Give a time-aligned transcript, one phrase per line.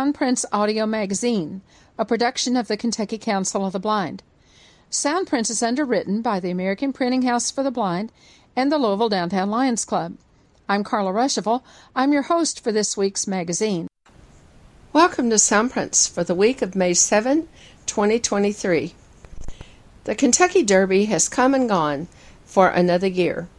[0.00, 1.60] Soundprints Audio Magazine,
[1.98, 4.22] a production of the Kentucky Council of the Blind.
[4.90, 8.10] Soundprints is underwritten by the American Printing House for the Blind
[8.56, 10.16] and the Louisville Downtown Lions Club.
[10.66, 11.62] I'm Carla Ruschival.
[11.94, 13.88] I'm your host for this week's magazine.
[14.94, 17.46] Welcome to Soundprints for the week of May 7,
[17.84, 18.94] 2023.
[20.04, 22.08] The Kentucky Derby has come and gone
[22.46, 23.50] for another year.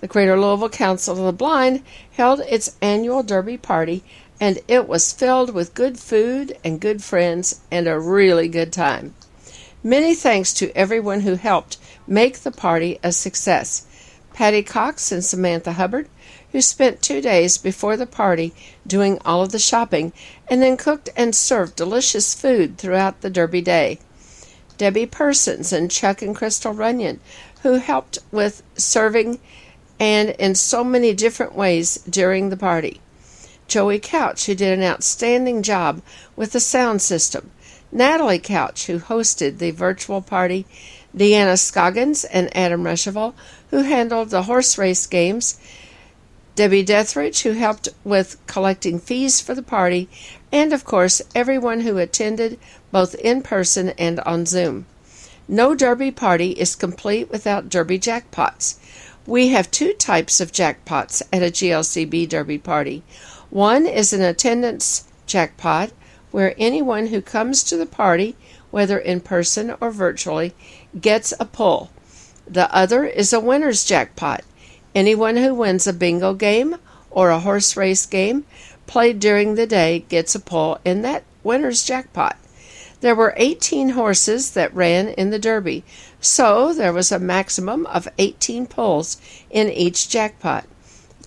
[0.00, 4.04] The Greater Louisville Council of the Blind held its annual Derby party
[4.40, 9.14] and it was filled with good food and good friends and a really good time.
[9.84, 11.76] Many thanks to everyone who helped
[12.06, 13.86] make the party a success.
[14.32, 16.08] Patty Cox and Samantha Hubbard,
[16.52, 18.54] who spent two days before the party
[18.86, 20.12] doing all of the shopping
[20.48, 23.98] and then cooked and served delicious food throughout the Derby day.
[24.78, 27.20] Debbie Persons and Chuck and Crystal Runyon,
[27.62, 29.38] who helped with serving
[29.98, 33.00] and in so many different ways during the party.
[33.70, 36.02] Joey Couch, who did an outstanding job
[36.34, 37.52] with the sound system,
[37.92, 40.66] Natalie Couch, who hosted the virtual party,
[41.16, 43.32] Deanna Scoggins and Adam Ruschival,
[43.70, 45.56] who handled the horse race games,
[46.56, 50.08] Debbie Dethridge, who helped with collecting fees for the party,
[50.50, 52.58] and of course, everyone who attended
[52.90, 54.86] both in person and on Zoom.
[55.46, 58.78] No Derby party is complete without Derby jackpots.
[59.26, 63.04] We have two types of jackpots at a GLCB Derby party.
[63.50, 65.90] One is an attendance jackpot,
[66.30, 68.36] where anyone who comes to the party,
[68.70, 70.54] whether in person or virtually,
[71.00, 71.90] gets a pull.
[72.46, 74.42] The other is a winner's jackpot.
[74.94, 76.76] Anyone who wins a bingo game
[77.10, 78.44] or a horse race game
[78.86, 82.36] played during the day gets a pull in that winner's jackpot.
[83.00, 85.82] There were 18 horses that ran in the Derby,
[86.20, 89.16] so there was a maximum of 18 pulls
[89.50, 90.66] in each jackpot.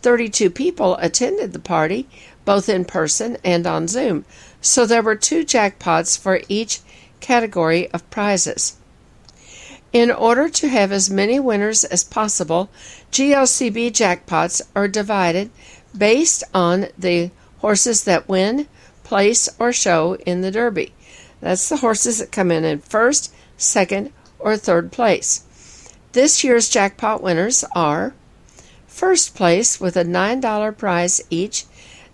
[0.03, 2.07] 32 people attended the party,
[2.45, 4.25] both in person and on Zoom,
[4.61, 6.81] so there were two jackpots for each
[7.21, 8.75] category of prizes.
[9.93, 12.69] In order to have as many winners as possible,
[13.11, 15.51] GLCB jackpots are divided
[15.97, 18.67] based on the horses that win,
[19.03, 20.93] place, or show in the Derby.
[21.39, 25.43] That's the horses that come in in first, second, or third place.
[26.13, 28.13] This year's jackpot winners are
[28.93, 31.65] First place with a $9 prize each,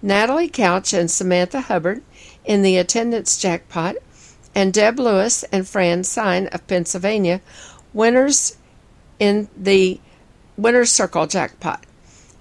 [0.01, 2.01] Natalie Couch and Samantha Hubbard
[2.45, 3.97] in the attendance jackpot,
[4.55, 7.41] and Deb Lewis and Fran Sign of Pennsylvania,
[7.93, 8.55] winners
[9.19, 9.99] in the
[10.55, 11.85] Winner's Circle jackpot.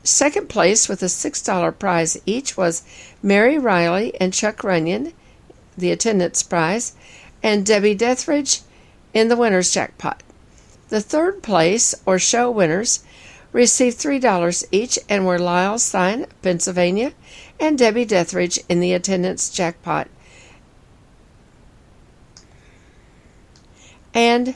[0.05, 2.85] Second place with a $6 prize each was
[3.21, 5.15] Mary Riley and Chuck Runyon,
[5.77, 6.95] the attendance prize,
[7.43, 8.61] and Debbie Dethridge
[9.13, 10.23] in the winner's jackpot.
[10.91, 13.05] The third place, or show winners,
[13.59, 17.13] received $3 each and were Lyle Stein, Pennsylvania,
[17.59, 20.07] and Debbie Dethridge in the attendance jackpot.
[24.15, 24.55] And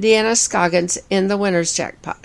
[0.00, 2.24] Deanna Scoggins in the winner's jackpot.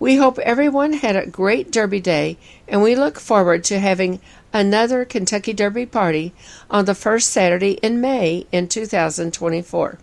[0.00, 4.20] We hope everyone had a great Derby day, and we look forward to having
[4.52, 6.34] another Kentucky Derby party
[6.68, 9.98] on the first Saturday in May in 2024.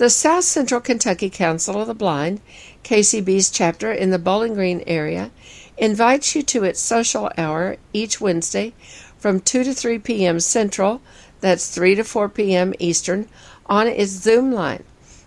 [0.00, 2.40] The South Central Kentucky Council of the Blind,
[2.84, 5.30] KCB's chapter in the Bowling Green area,
[5.76, 8.72] invites you to its social hour each Wednesday
[9.18, 10.40] from 2 to 3 p.m.
[10.40, 11.02] Central,
[11.42, 12.72] that's 3 to 4 p.m.
[12.78, 13.28] Eastern,
[13.66, 14.84] on its Zoom line.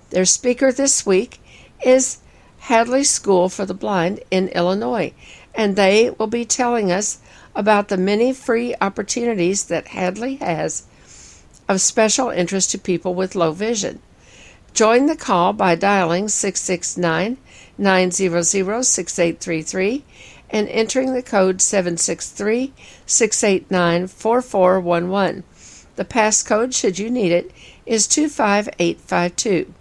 [0.10, 1.40] Their speaker this week
[1.86, 2.22] is
[2.62, 5.14] Hadley School for the Blind in Illinois,
[5.54, 7.20] and they will be telling us
[7.54, 10.88] about the many free opportunities that Hadley has
[11.70, 14.02] of special interest to people with low vision.
[14.74, 17.38] Join the call by dialing 669
[17.78, 18.44] 900
[18.84, 20.04] 6833
[20.50, 22.74] and entering the code 763
[23.06, 25.44] 689 4411.
[25.96, 27.52] The passcode, should you need it,
[27.86, 29.72] is 25852.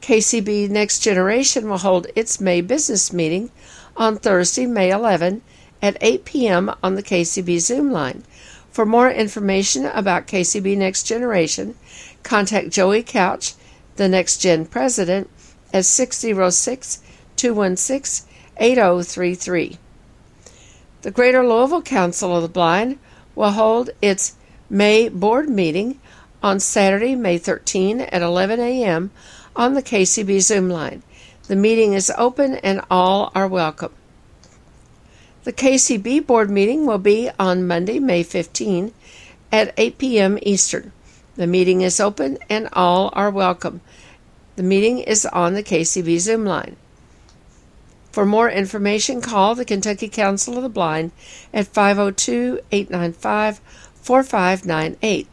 [0.00, 3.50] KCB Next Generation will hold its May business meeting
[3.96, 5.42] on Thursday, May 11
[5.80, 6.72] at 8 p.m.
[6.84, 8.22] on the KCB Zoom line.
[8.70, 11.74] For more information about KCB Next Generation,
[12.22, 13.54] contact Joey Couch
[13.96, 15.28] the Next Gen president
[15.72, 17.02] at 606
[17.36, 19.78] 216 8033.
[21.02, 22.98] The Greater Louisville Council of the Blind
[23.34, 24.36] will hold its
[24.70, 26.00] May board meeting
[26.42, 29.10] on Saturday, May 13 at 11 a.m.
[29.56, 31.02] on the KCB Zoom line.
[31.48, 33.92] The meeting is open and all are welcome.
[35.44, 38.92] The KCB board meeting will be on Monday, May 15
[39.50, 40.38] at 8 p.m.
[40.42, 40.92] Eastern.
[41.34, 43.80] The meeting is open and all are welcome.
[44.56, 46.76] The meeting is on the KCB Zoom line.
[48.10, 51.12] For more information, call the Kentucky Council of the Blind
[51.54, 53.60] at 502 895
[53.94, 55.26] 4598.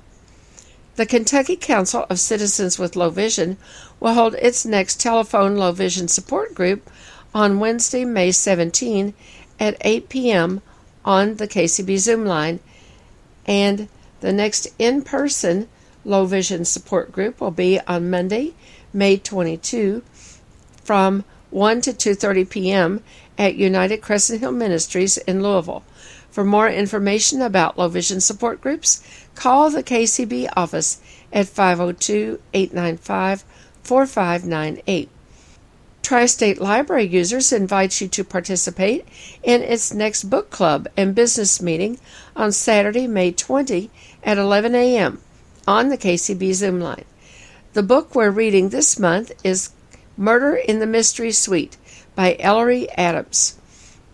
[0.96, 3.58] The Kentucky Council of Citizens with Low Vision
[4.00, 6.90] will hold its next telephone low vision support group
[7.34, 9.14] on Wednesday, May 17
[9.60, 10.62] at 8 p.m.
[11.04, 12.60] on the KCB Zoom line,
[13.46, 13.90] and
[14.22, 15.68] the next in person
[16.10, 18.54] low vision support group will be on Monday,
[18.92, 20.02] May 22
[20.84, 23.04] from 1 to 2:30 p.m.
[23.38, 25.84] at United Crescent Hill Ministries in Louisville.
[26.32, 29.04] For more information about low vision support groups,
[29.36, 31.00] call the KCB office
[31.32, 33.44] at 502 895
[33.84, 35.10] 4598.
[36.02, 39.08] Tri State Library users invites you to participate
[39.44, 42.00] in its next book club and business meeting
[42.36, 43.92] on Saturday, May 20
[44.24, 45.22] at 11 a.m.
[45.68, 47.06] on the KCB Zoom line.
[47.74, 49.70] The book we're reading this month is
[50.18, 51.78] Murder in the Mystery Suite
[52.16, 53.58] by Ellery Adams.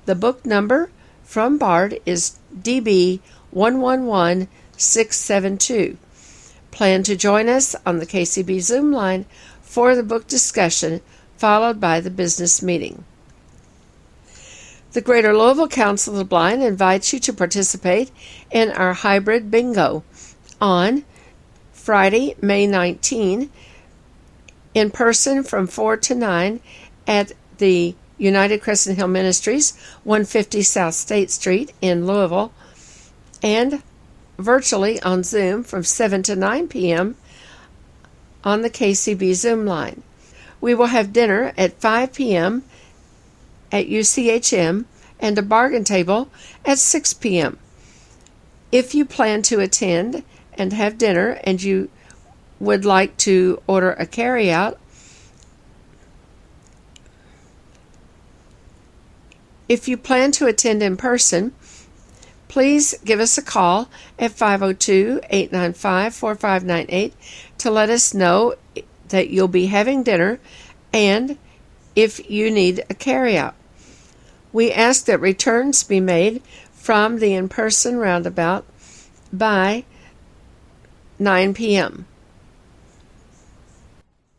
[0.06, 0.92] The book number
[1.24, 3.22] from Bard is DB
[3.52, 5.98] 111672.
[6.72, 9.26] Plan to join us on the KCB Zoom line
[9.62, 11.00] for the book discussion,
[11.38, 13.06] followed by the business meeting.
[14.92, 18.12] The Greater Louisville Council of the Blind invites you to participate
[18.52, 20.06] in our hybrid bingo
[20.62, 21.04] on
[21.86, 23.52] Friday, May 19,
[24.74, 26.60] in person from 4 to 9
[27.06, 32.52] at the United Crescent Hill Ministries, 150 South State Street in Louisville,
[33.44, 33.84] and
[34.40, 37.18] virtually on Zoom from 7 to 9 p.m.
[38.44, 40.02] on the KCB Zoom line.
[40.60, 42.64] We will have dinner at 5 p.m.
[43.72, 44.86] at UCHM
[45.20, 46.30] and a bargain table
[46.66, 47.60] at 6 p.m.
[48.72, 50.24] If you plan to attend
[50.58, 51.90] and have dinner and you
[52.60, 54.78] would like to order a carryout,
[59.68, 61.54] If you plan to attend in person,
[62.48, 67.14] please give us a call at 502 895 4598
[67.58, 68.56] to let us know
[69.10, 70.40] that you'll be having dinner
[70.94, 71.38] and
[71.96, 73.54] if you need a carryout.
[74.54, 76.42] We ask that returns be made
[76.74, 78.66] from the in person roundabout
[79.34, 79.86] by
[81.20, 82.06] 9 p.m.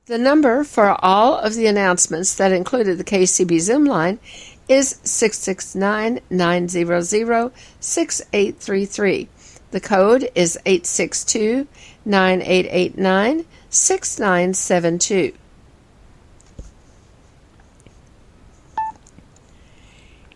[0.06, 4.20] The number for all of the announcements that included the KCB Zoom line
[4.68, 9.28] is 669 900 6833.
[9.72, 11.66] The code is 862
[12.04, 15.32] 9889 6972.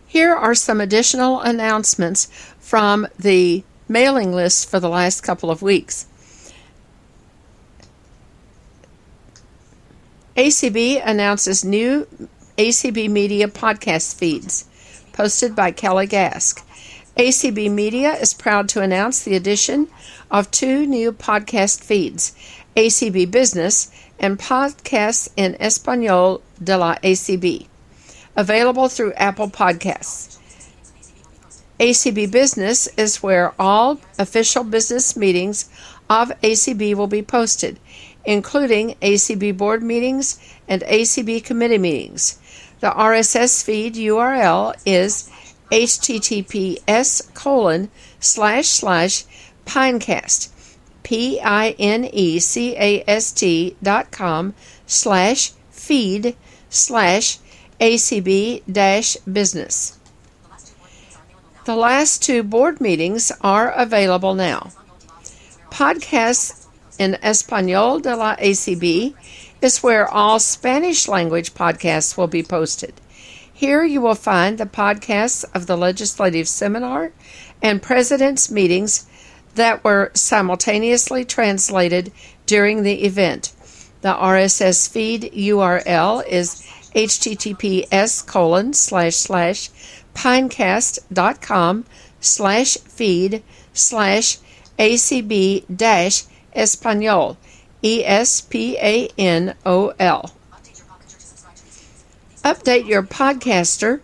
[0.05, 2.25] Here are some additional announcements
[2.59, 6.07] from the mailing list for the last couple of weeks.
[10.37, 12.07] ACB announces new
[12.57, 14.65] ACB Media podcast feeds,
[15.11, 16.63] posted by Kelly Gask.
[17.17, 19.89] ACB Media is proud to announce the addition
[20.31, 22.33] of two new podcast feeds
[22.77, 27.67] ACB Business and Podcasts in Espanol de la ACB,
[28.37, 30.39] available through Apple Podcasts.
[31.77, 35.67] ACB Business is where all official business meetings
[36.09, 37.77] of ACB will be posted,
[38.25, 42.39] including ACB board meetings and ACB committee meetings.
[42.79, 45.29] The RSS feed URL is
[45.71, 49.23] https colon slash slash
[49.65, 50.49] pinecast
[51.03, 51.77] p-i-n-e-c-a-s-t
[53.81, 54.53] dot com
[54.85, 56.35] slash feed
[56.69, 57.39] slash
[57.79, 59.97] acb dash business
[61.65, 64.71] the last two board meetings are available now
[65.71, 66.60] podcasts
[67.01, 69.15] in espanol de la acb
[69.59, 72.93] is where all Spanish language podcasts will be posted.
[73.51, 77.11] Here you will find the podcasts of the legislative seminar
[77.59, 79.07] and president's meetings
[79.55, 82.11] that were simultaneously translated
[82.45, 83.51] during the event.
[84.01, 86.61] The RSS feed URL is
[86.95, 89.69] https colon slash slash
[90.13, 91.85] pinecast.com
[92.19, 93.43] slash feed
[93.73, 94.37] slash
[94.77, 97.37] acb dash espanol
[97.83, 100.31] E S P A N O L.
[102.43, 104.01] Update your podcaster.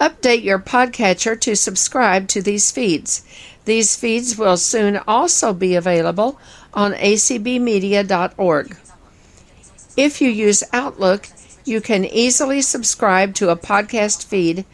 [0.00, 3.24] Update your podcatcher to subscribe to these feeds.
[3.64, 6.40] These feeds will soon also be available
[6.74, 8.76] on acbmedia.org.
[9.96, 11.28] If you use Outlook,
[11.64, 14.64] you can easily subscribe to a podcast feed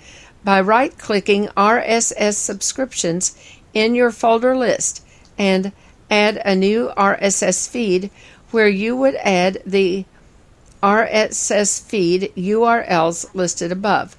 [0.44, 3.36] by right clicking RSS subscriptions
[3.74, 5.04] in your folder list
[5.38, 5.72] and
[6.10, 8.10] add a new RSS feed
[8.50, 10.04] where you would add the
[10.82, 14.16] RSS feed URLs listed above.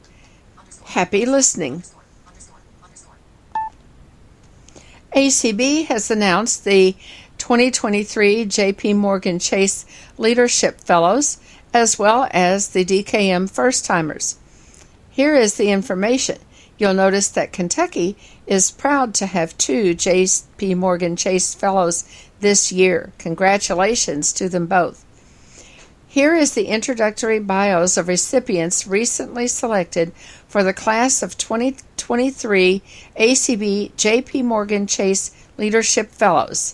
[0.86, 1.84] Happy listening.
[5.16, 6.96] ACB has announced the
[7.38, 9.86] 2023 JP Morgan Chase
[10.18, 11.40] Leadership Fellows
[11.74, 14.38] as well as the DKM First Timers.
[15.10, 16.38] Here is the information.
[16.78, 18.16] You'll notice that Kentucky
[18.50, 22.04] is proud to have two JP Morgan Chase Fellows
[22.40, 23.14] this year.
[23.20, 25.06] Congratulations to them both.
[26.08, 30.12] Here is the introductory bios of recipients recently selected
[30.48, 32.82] for the class of 2023
[33.20, 35.30] ACB JP Morgan Chase
[35.60, 36.74] Leadership Fellows.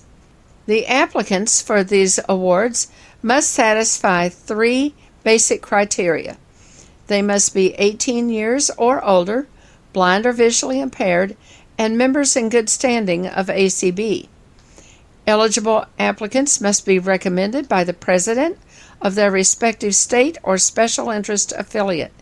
[0.68, 2.88] The applicants for these awards
[3.22, 4.94] must satisfy three
[5.26, 6.38] basic criteria.
[7.08, 9.50] They must be 18 years or older,
[9.92, 11.36] blind or visually impaired,
[11.78, 14.28] and members in good standing of ACB.
[15.28, 18.58] Eligible applicants must be recommended by the president
[19.02, 22.14] of their respective state or special interest affiliate.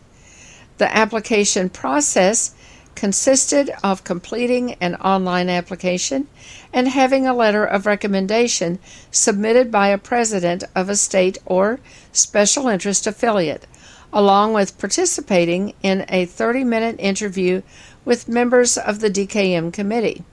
[0.78, 2.54] The application process
[2.94, 6.28] consisted of completing an online application
[6.72, 8.78] and having a letter of recommendation
[9.10, 11.80] submitted by a president of a state or
[12.12, 13.66] special interest affiliate
[14.14, 17.60] along with participating in a 30 minute interview
[18.04, 20.24] with members of the DKM committee.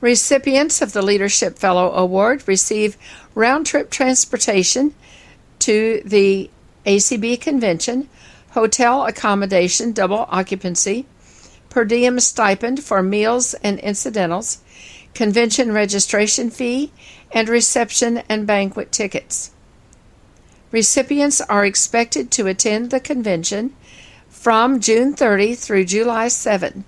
[0.00, 2.96] Recipients of the Leadership Fellow Award receive
[3.34, 4.94] round trip transportation
[5.60, 6.50] to the
[6.84, 8.08] ACB convention,
[8.50, 11.06] hotel accommodation double occupancy,
[11.70, 14.62] per diem stipend for meals and incidentals,
[15.14, 16.92] convention registration fee,
[17.32, 19.50] and reception and banquet tickets.
[20.70, 23.74] Recipients are expected to attend the convention
[24.28, 26.84] from June 30 through July 7,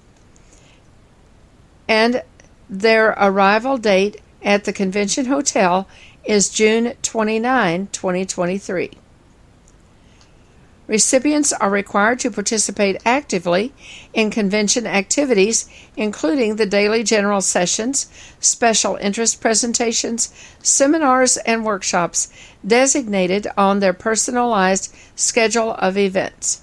[1.89, 2.23] and
[2.69, 5.89] their arrival date at the convention hotel
[6.25, 8.91] is June 29, 2023.
[10.87, 13.73] Recipients are required to participate actively
[14.15, 22.33] in convention activities, including the daily general sessions, special interest presentations, seminars, and workshops
[22.65, 26.63] designated on their personalized schedule of events.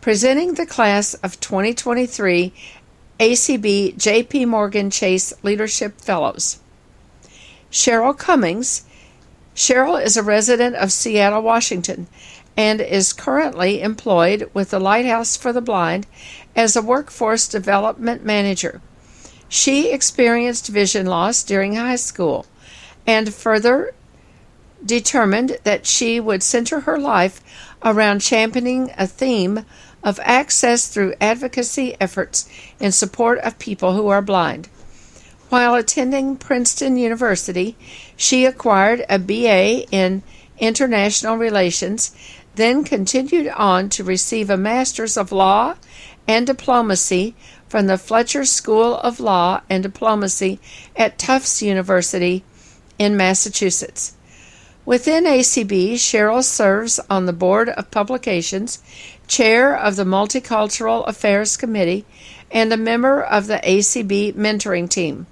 [0.00, 2.52] Presenting the class of 2023
[3.20, 6.58] ACB JP Morgan Chase Leadership Fellows.
[7.70, 8.84] Cheryl Cummings.
[9.54, 12.08] Cheryl is a resident of Seattle, Washington
[12.56, 16.06] and is currently employed with the Lighthouse for the Blind
[16.54, 18.80] as a workforce development manager.
[19.48, 22.46] She experienced vision loss during high school
[23.06, 23.94] and further
[24.84, 27.40] determined that she would center her life
[27.82, 29.64] around championing a theme
[30.04, 34.68] of access through advocacy efforts in support of people who are blind.
[35.48, 37.76] While attending Princeton University,
[38.16, 40.22] she acquired a BA in
[40.58, 42.14] International Relations
[42.54, 45.74] then continued on to receive a Master's of Law
[46.28, 47.34] and Diplomacy
[47.68, 50.60] from the Fletcher School of Law and Diplomacy
[50.94, 52.44] at Tufts University
[52.98, 54.14] in Massachusetts.
[54.86, 58.82] Within ACB, Cheryl serves on the Board of Publications,
[59.26, 62.04] Chair of the Multicultural Affairs Committee,
[62.50, 65.26] and a member of the ACB Mentoring Team.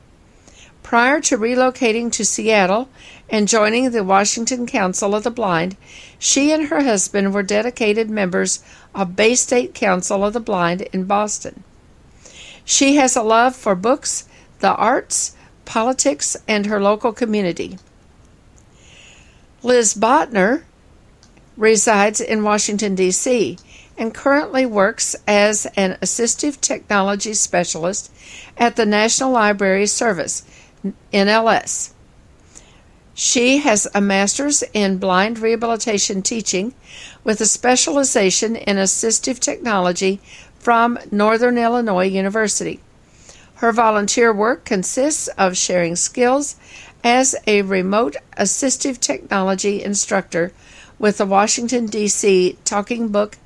[0.82, 2.88] Prior to relocating to Seattle
[3.30, 5.76] and joining the Washington Council of the Blind,
[6.18, 8.62] she and her husband were dedicated members
[8.94, 11.62] of Bay State Council of the Blind in Boston.
[12.64, 17.78] She has a love for books, the arts, politics, and her local community.
[19.62, 20.64] Liz Botner
[21.56, 23.56] resides in Washington, D.C.,
[24.02, 28.12] and currently works as an assistive technology specialist
[28.58, 30.42] at the National Library Service,
[31.12, 31.92] NLS.
[33.14, 36.74] She has a master's in blind rehabilitation teaching
[37.22, 40.20] with a specialization in assistive technology
[40.58, 42.80] from Northern Illinois University.
[43.56, 46.56] Her volunteer work consists of sharing skills
[47.04, 50.52] as a remote assistive technology instructor
[50.98, 52.58] with the Washington, D.C.
[52.64, 53.38] Talking Book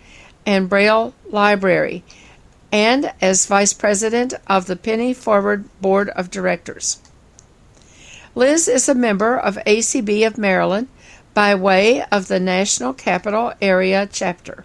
[0.47, 2.05] and Braille Library
[2.73, 7.01] and as vice president of the Penny Forward Board of Directors.
[8.35, 10.89] Liz is a member of ACB of Maryland
[11.35, 14.65] by way of the National Capital Area Chapter.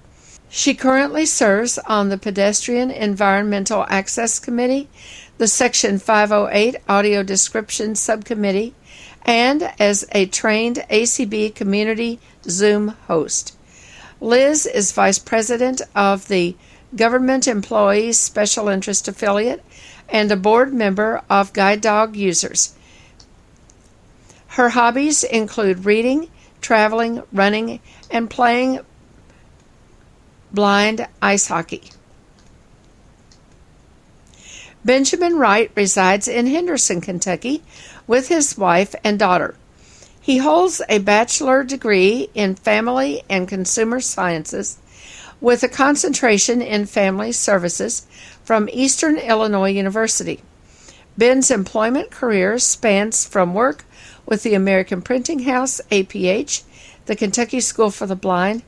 [0.49, 4.89] She currently serves on the Pedestrian Environmental Access Committee,
[5.37, 8.75] the Section 508 Audio Description Subcommittee,
[9.23, 13.55] and as a trained ACB Community Zoom host.
[14.21, 16.55] Liz is Vice President of the
[16.95, 19.65] Government Employees Special Interest Affiliate
[20.07, 22.75] and a board member of Guide Dog Users.
[24.49, 26.29] Her hobbies include reading,
[26.61, 27.79] traveling, running,
[28.11, 28.81] and playing
[30.51, 31.89] blind ice hockey.
[34.85, 37.63] Benjamin Wright resides in Henderson, Kentucky,
[38.05, 39.55] with his wife and daughter.
[40.21, 44.77] He holds a bachelor degree in family and consumer sciences
[45.41, 48.05] with a concentration in family services
[48.43, 50.41] from Eastern Illinois University.
[51.17, 53.83] Ben's employment career spans from work
[54.27, 56.63] with the American Printing House, APH,
[57.07, 58.61] the Kentucky School for the Blind,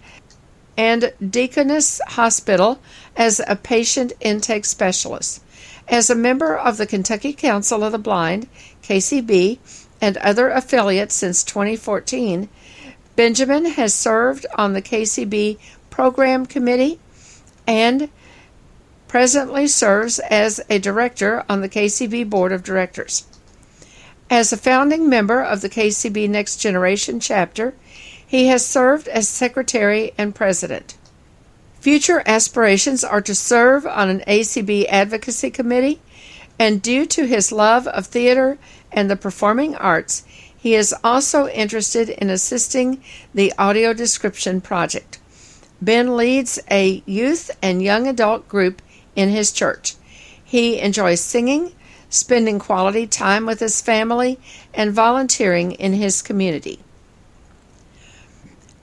[0.76, 2.80] and Deaconess Hospital
[3.16, 5.44] as a patient intake specialist.
[5.88, 8.48] As a member of the Kentucky Council of the Blind,
[8.82, 9.60] KCB,
[10.04, 12.50] and other affiliates since 2014,
[13.16, 15.58] Benjamin has served on the KCB
[15.90, 17.00] Program Committee
[17.66, 18.10] and
[19.08, 23.26] presently serves as a director on the KCB Board of Directors.
[24.30, 27.74] As a founding member of the KCB Next Generation chapter,
[28.28, 30.98] he has served as secretary and president.
[31.80, 36.02] Future aspirations are to serve on an ACB advocacy committee,
[36.60, 38.58] and due to his love of theater
[38.94, 40.24] and the performing arts,
[40.56, 45.20] he is also interested in assisting the audio description project.
[45.82, 48.82] Ben leads a youth and young adult group
[49.16, 49.96] in his church.
[50.42, 51.74] He enjoys singing,
[52.10, 54.40] spending quality time with his family,
[54.74, 56.80] and volunteering in his community.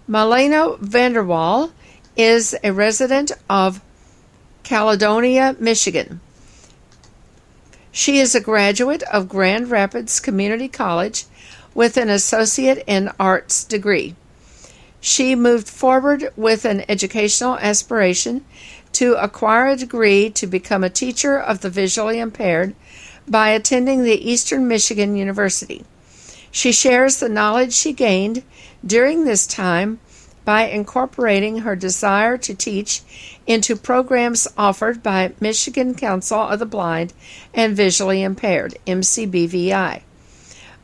[0.06, 1.70] Malena Vanderwall
[2.16, 3.80] is a resident of
[4.64, 6.20] Caledonia, Michigan.
[7.92, 11.24] She is a graduate of Grand Rapids Community College
[11.74, 14.14] with an associate in arts degree.
[15.00, 18.44] She moved forward with an educational aspiration
[18.92, 22.76] to acquire a degree to become a teacher of the visually impaired
[23.26, 25.84] by attending the Eastern Michigan University.
[26.52, 28.44] She shares the knowledge she gained
[28.86, 29.98] during this time
[30.50, 33.02] by incorporating her desire to teach
[33.46, 37.12] into programs offered by Michigan Council of the Blind
[37.54, 40.02] and Visually Impaired, MCBVI.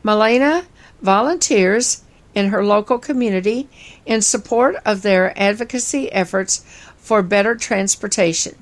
[0.03, 0.65] Malena
[1.01, 2.01] volunteers
[2.33, 3.67] in her local community
[4.05, 6.63] in support of their advocacy efforts
[6.95, 8.55] for better transportation.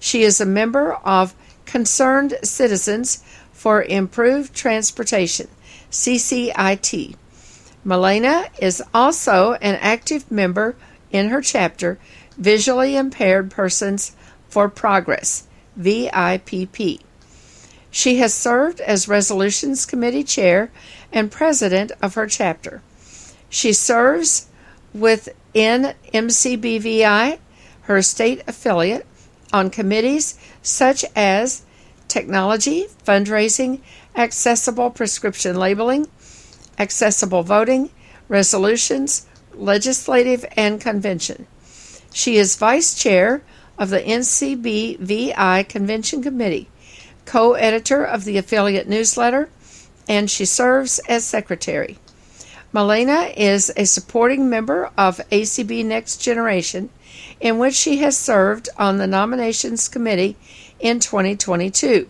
[0.00, 5.46] She is a member of Concerned Citizens for Improved Transportation,
[5.92, 7.14] CCIT.
[7.84, 10.76] Malena is also an active member
[11.10, 11.98] in her chapter,
[12.38, 14.14] Visually Impaired Persons
[14.48, 17.00] for Progress, VIPP.
[17.90, 20.70] She has served as Resolutions Committee Chair
[21.12, 22.82] and President of her chapter.
[23.50, 24.46] She serves
[24.94, 27.38] within MCBVI,
[27.82, 29.06] her state affiliate,
[29.52, 31.62] on committees such as
[32.08, 33.80] technology, fundraising,
[34.16, 36.06] accessible prescription labeling,
[36.78, 37.90] accessible voting,
[38.28, 41.46] resolutions, legislative, and convention.
[42.12, 43.42] She is vice chair
[43.78, 46.68] of the MCBVI Convention Committee,
[47.24, 49.50] co editor of the affiliate newsletter,
[50.08, 51.98] and she serves as secretary.
[52.72, 56.88] Malena is a supporting member of ACB Next Generation,
[57.40, 60.36] in which she has served on the nominations committee
[60.80, 62.08] in 2022.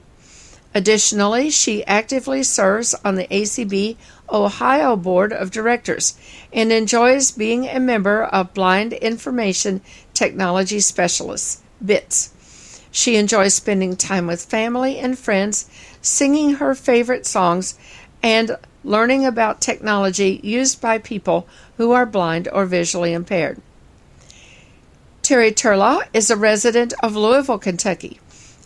[0.75, 3.97] Additionally, she actively serves on the ACB
[4.33, 6.17] Ohio Board of Directors
[6.53, 9.83] and enjoys being a member of Blind Information
[10.15, 12.81] Technology Specialists, BITS.
[12.91, 15.69] She enjoys spending time with family and friends,
[16.01, 17.79] singing her favorite songs,
[18.23, 23.61] and learning about technology used by people who are blind or visually impaired.
[25.23, 28.21] Terry Turlaw is a resident of Louisville, Kentucky.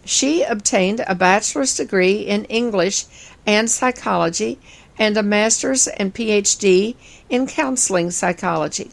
[0.05, 3.05] She obtained a bachelor's degree in English
[3.47, 4.59] and psychology
[4.99, 6.95] and a master's and PhD
[7.29, 8.91] in counseling psychology.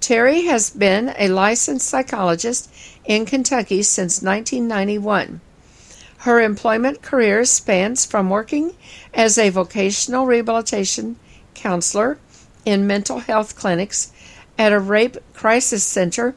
[0.00, 2.68] Terry has been a licensed psychologist
[3.04, 5.40] in Kentucky since 1991.
[6.18, 8.74] Her employment career spans from working
[9.14, 11.16] as a vocational rehabilitation
[11.54, 12.18] counselor
[12.64, 14.12] in mental health clinics,
[14.58, 16.34] at a rape crisis center,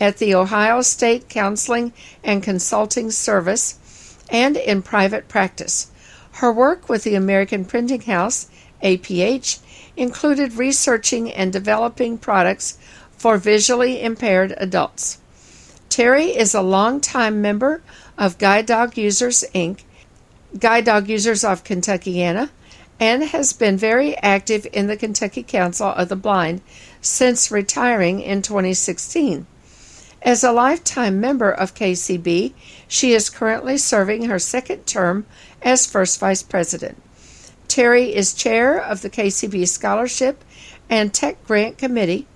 [0.00, 5.90] at the Ohio State Counseling and Consulting Service, and in private practice.
[6.38, 8.46] Her work with the American Printing House,
[8.80, 9.58] APH,
[9.96, 12.78] included researching and developing products
[13.16, 15.18] for visually impaired adults.
[15.88, 17.82] Terry is a longtime member
[18.16, 19.80] of Guide Dog Users Inc.,
[20.56, 22.50] Guide Dog Users of Kentuckiana,
[23.00, 26.60] and has been very active in the Kentucky Council of the Blind
[27.00, 29.44] since retiring in 2016.
[30.22, 32.52] As a lifetime member of KCB,
[32.88, 35.26] she is currently serving her second term
[35.62, 37.00] as first vice president.
[37.68, 40.42] Terry is chair of the KCB Scholarship
[40.88, 42.26] and Tech Grant Committee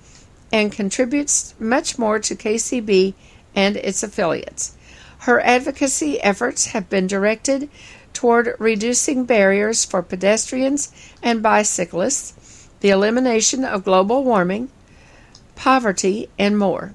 [0.52, 3.14] and contributes much more to KCB
[3.54, 4.76] and its affiliates.
[5.20, 7.70] Her advocacy efforts have been directed
[8.12, 14.68] toward reducing barriers for pedestrians and bicyclists, the elimination of global warming,
[15.54, 16.92] poverty, and more.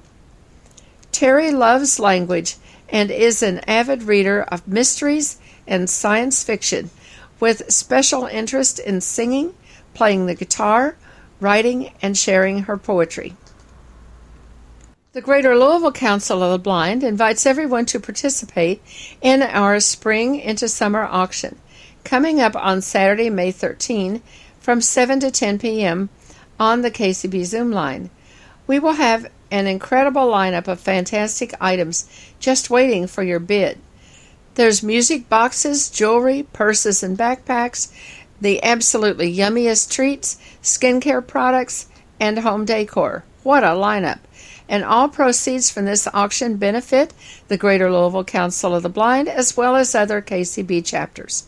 [1.10, 2.56] Terry loves language
[2.88, 5.38] and is an avid reader of mysteries
[5.68, 6.90] and science fiction
[7.38, 9.54] with special interest in singing,
[9.94, 10.96] playing the guitar,
[11.40, 13.36] writing, and sharing her poetry.
[15.12, 18.82] The Greater Louisville Council of the Blind invites everyone to participate
[19.20, 21.58] in our spring into summer auction
[22.04, 24.22] coming up on Saturday, May 13
[24.60, 26.08] from 7 to 10 p.m.
[26.58, 28.10] on the KCB Zoom line.
[28.66, 33.78] We will have an incredible lineup of fantastic items just waiting for your bid.
[34.58, 37.92] There's music boxes, jewelry, purses, and backpacks,
[38.40, 41.86] the absolutely yummiest treats, skincare products,
[42.18, 43.22] and home decor.
[43.44, 44.18] What a lineup!
[44.68, 47.14] And all proceeds from this auction benefit
[47.46, 51.46] the Greater Louisville Council of the Blind as well as other KCB chapters.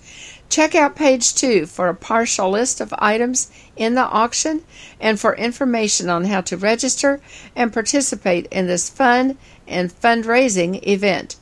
[0.49, 4.63] Check out page two for a partial list of items in the auction
[5.01, 7.21] and for information on how to register
[7.57, 11.35] and participate in this fun and fundraising event.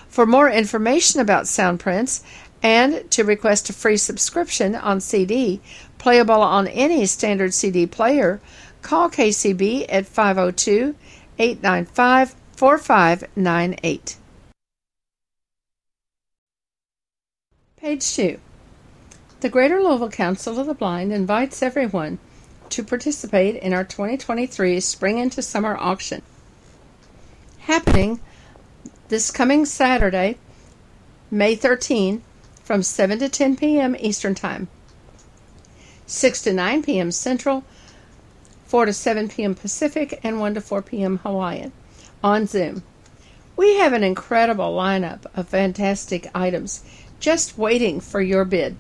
[0.08, 2.24] For more information about Soundprints
[2.64, 5.60] and to request a free subscription on CD,
[5.98, 8.40] playable on any standard CD player,
[8.82, 10.96] call KCB at 502
[11.38, 14.18] 895 4598.
[17.78, 18.40] Page 2.
[19.40, 22.20] The Greater Louisville Council of the Blind invites everyone
[22.70, 26.22] to participate in our 2023 Spring into Summer auction.
[27.62, 28.20] Happening
[29.08, 30.38] this coming Saturday,
[31.32, 32.22] May 13,
[32.64, 33.96] from 7 to 10 p.m.
[34.00, 34.68] Eastern Time,
[36.06, 37.10] 6 to 9 p.m.
[37.10, 37.64] Central,
[38.66, 39.56] 4 to 7 p.m.
[39.56, 41.18] Pacific, and 1 to 4 p.m.
[41.24, 41.72] Hawaiian
[42.24, 42.84] on Zoom.
[43.56, 46.84] We have an incredible lineup of fantastic items
[47.20, 48.76] just waiting for your bid.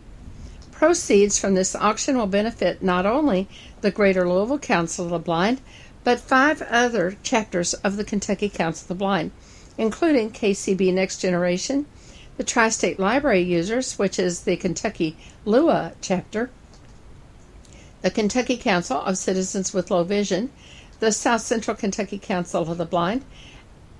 [0.71, 3.47] Proceeds from this auction will benefit not only
[3.82, 5.62] the Greater Louisville Council of the Blind,
[6.04, 9.32] but five other chapters of the Kentucky Council of the Blind,
[9.77, 11.86] including KCB Next Generation,
[12.38, 16.49] the Tri State Library Users, which is the Kentucky LUA chapter,
[18.01, 20.49] the Kentucky Council of Citizens with Low Vision,
[21.02, 23.26] the South Central Kentucky Council of the Blind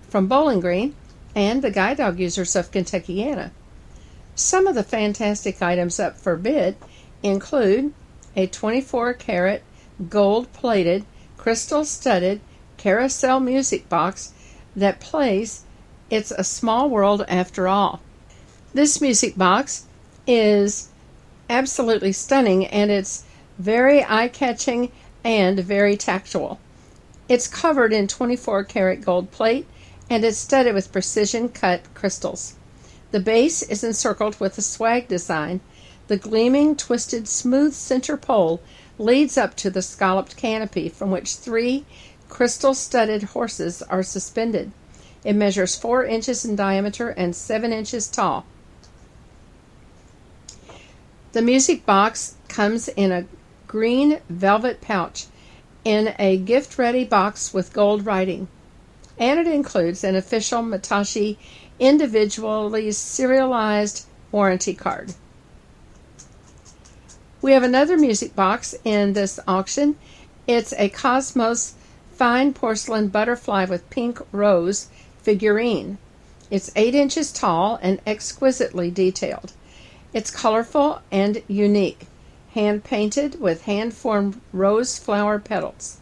[0.08, 0.94] from Bowling Green,
[1.34, 3.50] and the Guide Dog Users of Kentuckiana.
[4.36, 6.76] Some of the fantastic items up for bid
[7.24, 7.94] include
[8.36, 9.64] a 24 karat
[10.10, 11.06] gold plated,
[11.38, 12.40] crystal studded
[12.78, 14.34] carousel music box
[14.76, 15.64] that plays
[16.12, 18.00] It's a Small World After All.
[18.76, 19.86] This music box
[20.28, 20.90] is
[21.50, 23.24] absolutely stunning and it's
[23.58, 24.92] very eye catching
[25.24, 26.60] and very tactile.
[27.32, 29.65] It's covered in 24 karat gold plate
[30.10, 32.56] and it's studded with precision cut crystals.
[33.12, 35.62] The base is encircled with a swag design.
[36.10, 38.60] The gleaming, twisted, smooth center pole
[38.98, 41.86] leads up to the scalloped canopy from which three
[42.28, 44.74] crystal studded horses are suspended.
[45.24, 48.46] It measures 4 inches in diameter and 7 inches tall.
[51.32, 53.26] The music box comes in a
[53.67, 55.28] green velvet pouch
[55.84, 58.48] in a gift ready box with gold writing,
[59.17, 61.38] and it includes an official Matashi
[61.80, 65.13] individually serialized warranty card.
[67.41, 69.98] We have another music box in this auction.
[70.46, 71.74] It's a Cosmos
[72.13, 74.89] fine porcelain butterfly with pink rose
[75.24, 75.98] figurine.
[76.52, 79.54] It's 8 inches tall and exquisitely detailed.
[80.13, 82.06] It's colorful and unique,
[82.54, 85.98] hand painted with hand formed rose flower petals.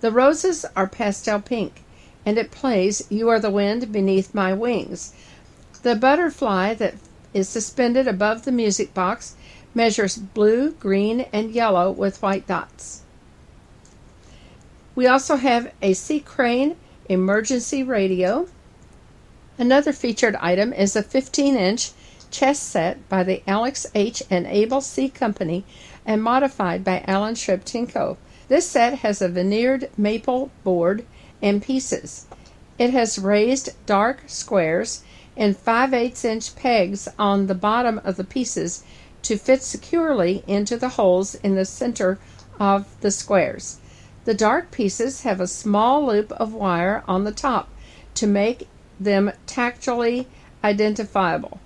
[0.00, 1.82] The roses are pastel pink,
[2.24, 5.12] and it plays You Are the Wind Beneath My Wings
[5.84, 6.94] the butterfly that
[7.34, 9.36] is suspended above the music box
[9.74, 13.02] measures blue, green, and yellow with white dots.
[14.94, 16.20] We also have a C.
[16.20, 18.48] Crane emergency radio.
[19.58, 21.90] Another featured item is a 15 inch
[22.30, 24.22] chess set by the Alex H.
[24.30, 25.10] and Abel C.
[25.10, 25.66] Company
[26.06, 28.16] and modified by Alan Shrubtenko.
[28.48, 31.04] This set has a veneered maple board
[31.40, 32.26] and pieces.
[32.78, 35.02] It has raised dark squares
[35.36, 38.84] and 5 8 inch pegs on the bottom of the pieces
[39.22, 42.18] to fit securely into the holes in the center
[42.60, 43.78] of the squares.
[44.24, 47.68] The dark pieces have a small loop of wire on the top
[48.14, 48.68] to make
[49.00, 50.28] them tactually
[50.62, 51.60] identifiable.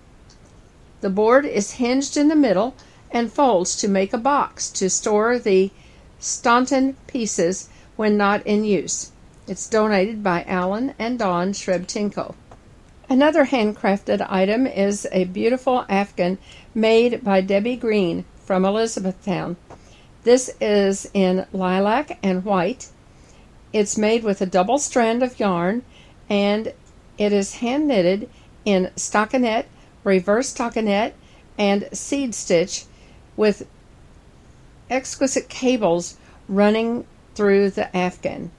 [1.01, 2.75] The board is hinged in the middle
[3.11, 5.71] and folds to make a box to store the
[6.19, 9.13] Staunton pieces when not in use.
[9.47, 12.35] It's donated by Alan and Dawn Shrubtenko.
[13.09, 16.39] Another handcrafted item is a beautiful Afghan
[16.75, 19.57] made by Debbie Green from Elizabethtown.
[20.25, 22.89] This is in lilac and white.
[23.73, 25.83] It's made with a double strand of yarn
[26.29, 26.75] and
[27.17, 28.29] it is hand knitted
[28.65, 29.67] in stockinette,
[30.05, 31.13] reverse stockinette,
[31.57, 32.85] and seed stitch
[33.39, 33.69] with
[34.91, 36.17] exquisite cables
[36.49, 38.51] running through the afghan.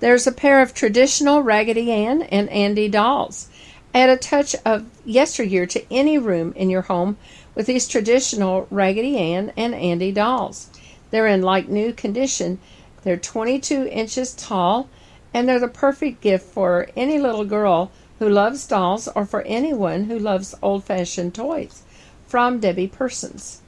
[0.00, 3.48] There's a pair of traditional Raggedy Ann and Andy dolls.
[3.92, 7.18] Add a touch of yesteryear to any room in your home
[7.54, 10.70] with these traditional Raggedy Ann and Andy dolls.
[11.10, 12.58] They're in like new condition.
[13.02, 14.88] They're 22 inches tall
[15.34, 20.04] and they're the perfect gift for any little girl who loves dolls or for anyone
[20.04, 21.82] who loves old fashioned toys.
[22.26, 23.60] From Debbie Persons.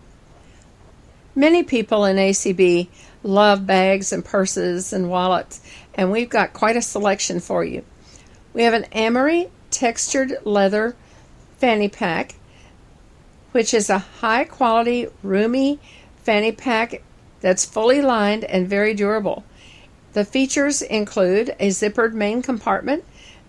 [1.39, 2.89] Many people in ACB
[3.23, 5.61] love bags and purses and wallets,
[5.95, 7.85] and we've got quite a selection for you.
[8.53, 10.97] We have an Amory textured leather
[11.59, 12.35] fanny pack,
[13.53, 15.79] which is a high quality, roomy
[16.25, 17.05] fanny pack
[17.41, 19.45] that's fully lined and very durable.
[20.15, 23.05] The features include a zippered main compartment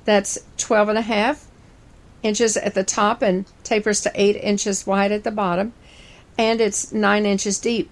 [0.06, 1.48] that's 12 and a half
[2.22, 5.74] inches at the top and tapers to 8 inches wide at the bottom,
[6.40, 7.92] and it's 9 inches deep.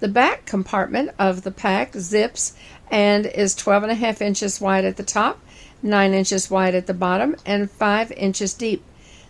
[0.00, 2.54] The back compartment of the pack zips
[2.90, 5.38] and is 12 and a half inches wide at the top,
[5.80, 8.82] 9 inches wide at the bottom, and 5 inches deep.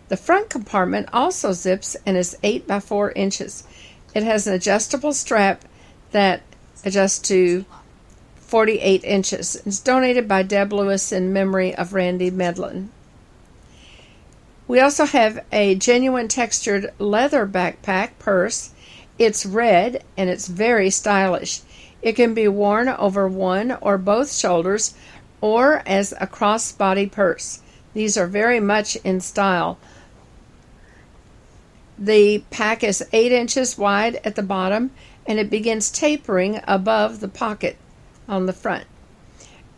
[0.09, 3.65] The front compartment also zips and is 8 by 4 inches.
[4.15, 5.67] It has an adjustable strap
[6.13, 6.41] that
[6.87, 7.67] adjusts to
[8.37, 9.61] 48 inches.
[9.67, 12.89] It's donated by Deb Lewis in memory of Randy Medlin.
[14.67, 18.71] We also have a genuine textured leather backpack purse
[19.19, 21.61] it's red and it's very stylish.
[22.03, 24.95] It can be worn over one or both shoulders
[25.41, 27.61] or as a crossbody purse.
[27.93, 29.79] These are very much in style.
[31.97, 34.91] The pack is 8 inches wide at the bottom
[35.27, 37.77] and it begins tapering above the pocket
[38.29, 38.85] on the front.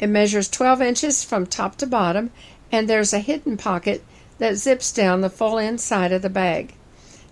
[0.00, 2.30] It measures 12 inches from top to bottom
[2.72, 4.02] and there's a hidden pocket
[4.38, 6.74] that zips down the full inside of the bag.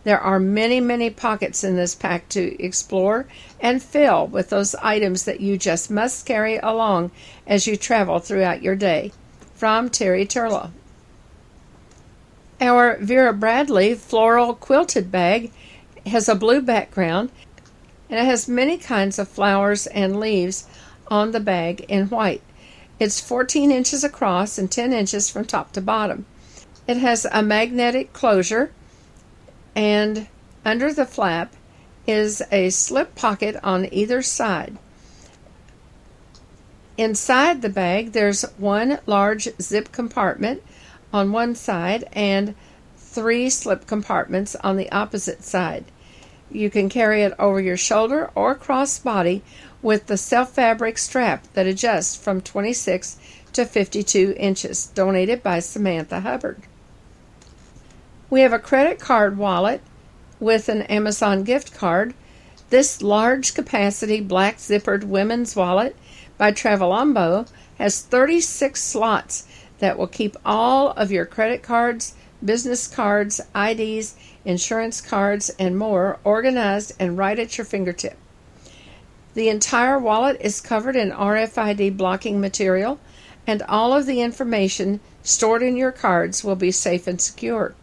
[0.04, 3.26] There are many, many pockets in this pack to explore
[3.58, 7.10] and fill with those items that you just must carry along
[7.46, 9.12] as you travel throughout your day.
[9.54, 10.70] From Terry Turlow.
[12.60, 15.50] Our Vera Bradley floral quilted bag
[16.06, 17.30] has a blue background
[18.10, 20.66] and it has many kinds of flowers and leaves
[21.08, 22.42] on the bag in white.
[23.00, 26.26] It's 14 inches across and 10 inches from top to bottom.
[26.86, 28.70] It has a magnetic closure
[29.74, 30.26] and
[30.64, 31.54] under the flap
[32.06, 34.76] is a slip pocket on either side.
[36.98, 40.62] Inside the bag, there's one large zip compartment
[41.12, 42.54] on one side and
[42.98, 45.86] three slip compartments on the opposite side.
[46.50, 49.42] You can carry it over your shoulder or cross body
[49.80, 53.16] with the self fabric strap that adjusts from 26
[53.54, 56.62] to 52 inches, donated by Samantha Hubbard.
[58.34, 59.80] We have a credit card wallet
[60.40, 62.14] with an Amazon gift card.
[62.68, 65.94] This large capacity black zippered women's wallet
[66.36, 69.46] by Travelambo has 36 slots
[69.78, 76.18] that will keep all of your credit cards, business cards, IDs, insurance cards, and more
[76.24, 78.16] organized and right at your fingertip.
[79.34, 82.98] The entire wallet is covered in RFID blocking material,
[83.46, 87.76] and all of the information stored in your cards will be safe and secure.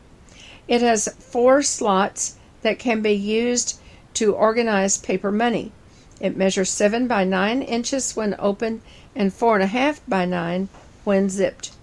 [0.71, 3.77] It has four slots that can be used
[4.13, 5.73] to organize paper money.
[6.21, 8.81] It measures 7 by 9 inches when open
[9.13, 10.69] and 4.5 by 9
[11.03, 11.73] when zipped.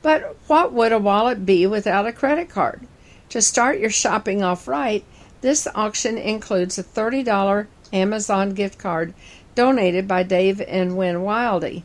[0.00, 2.86] But what would a wallet be without a credit card?
[3.28, 5.04] To start your shopping off right,
[5.42, 9.12] this auction includes a $30 Amazon gift card
[9.54, 11.82] donated by Dave and Win Wildy.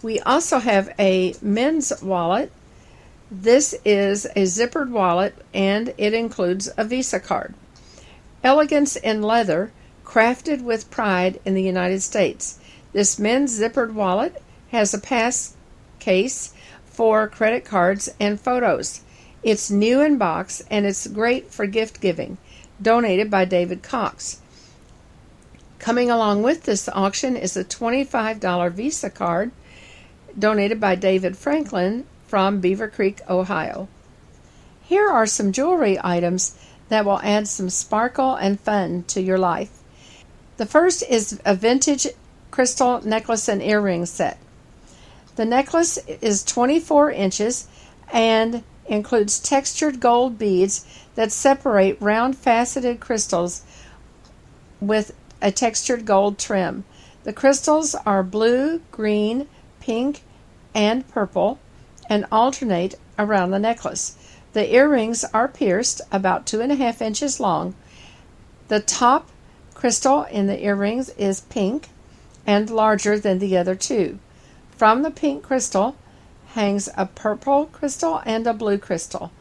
[0.00, 2.50] We also have a men's wallet.
[3.30, 7.54] This is a zippered wallet and it includes a Visa card.
[8.42, 9.72] Elegance in leather,
[10.04, 12.58] crafted with pride in the United States.
[12.92, 15.56] This men's zippered wallet has a pass
[15.98, 16.52] case
[16.84, 19.00] for credit cards and photos.
[19.42, 22.36] It's new in box and it's great for gift giving.
[22.80, 24.40] Donated by David Cox.
[25.78, 29.50] Coming along with this auction is a $25 Visa card
[30.38, 33.86] donated by David Franklin from Beaver Creek, Ohio.
[34.82, 39.70] Here are some jewelry items that will add some sparkle and fun to your life.
[40.56, 42.08] The first is a vintage
[42.50, 44.38] crystal necklace and earring set.
[45.36, 47.68] The necklace is 24 inches
[48.12, 53.62] and includes textured gold beads that separate round faceted crystals
[54.80, 56.82] with a textured gold trim.
[57.22, 59.46] The crystals are blue, green,
[59.78, 60.22] pink,
[60.74, 61.60] and purple
[62.08, 64.16] and alternate around the necklace.
[64.52, 67.74] The earrings are pierced about two and a half inches long.
[68.68, 69.28] The top
[69.74, 71.88] crystal in the earrings is pink
[72.46, 74.18] and larger than the other two.
[74.76, 75.96] From the pink crystal
[76.48, 79.32] hangs a purple crystal and a blue crystal.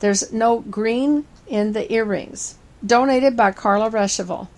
[0.00, 2.56] There's no green in the earrings.
[2.84, 4.48] Donated by Carla Ruschival.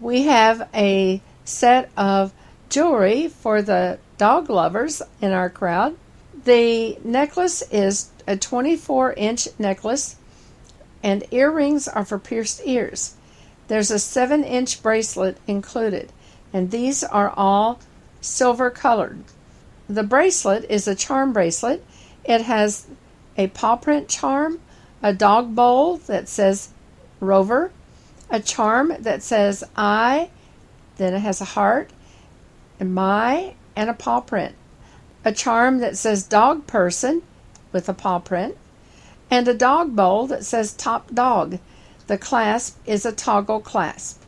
[0.00, 2.32] We have a set of
[2.70, 5.96] jewelry for the dog lovers in our crowd.
[6.44, 10.16] The necklace is a 24 inch necklace,
[11.02, 13.16] and earrings are for pierced ears.
[13.68, 16.12] There's a 7 inch bracelet included,
[16.52, 17.80] and these are all
[18.20, 19.24] silver colored.
[19.88, 21.84] The bracelet is a charm bracelet.
[22.24, 22.86] It has
[23.36, 24.60] a paw print charm,
[25.02, 26.70] a dog bowl that says
[27.18, 27.72] Rover,
[28.30, 30.30] a charm that says I,
[30.96, 31.90] then it has a heart,
[32.80, 34.56] and my, and a paw print
[35.24, 37.22] a charm that says dog person
[37.72, 38.56] with a paw print,
[39.30, 41.58] and a dog bowl that says top dog.
[42.06, 44.20] The clasp is a toggle clasp.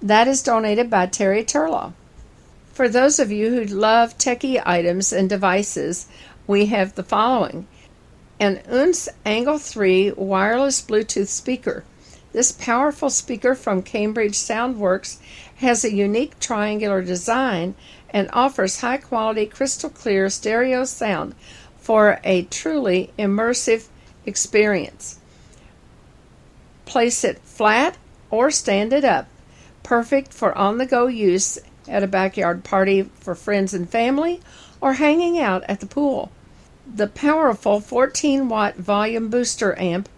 [0.00, 1.92] That is donated by Terry Turlow.
[2.72, 6.06] For those of you who love techie items and devices,
[6.46, 7.66] we have the following
[8.40, 11.84] an Oontz Angle 3 wireless Bluetooth speaker.
[12.32, 15.18] This powerful speaker from Cambridge Soundworks
[15.62, 17.74] has a unique triangular design
[18.10, 21.34] and offers high quality, crystal clear stereo sound
[21.78, 23.86] for a truly immersive
[24.26, 25.18] experience.
[26.84, 27.96] Place it flat
[28.30, 29.26] or stand it up,
[29.82, 34.40] perfect for on the go use at a backyard party for friends and family
[34.80, 36.30] or hanging out at the pool.
[36.86, 40.08] The powerful 14 watt volume booster amp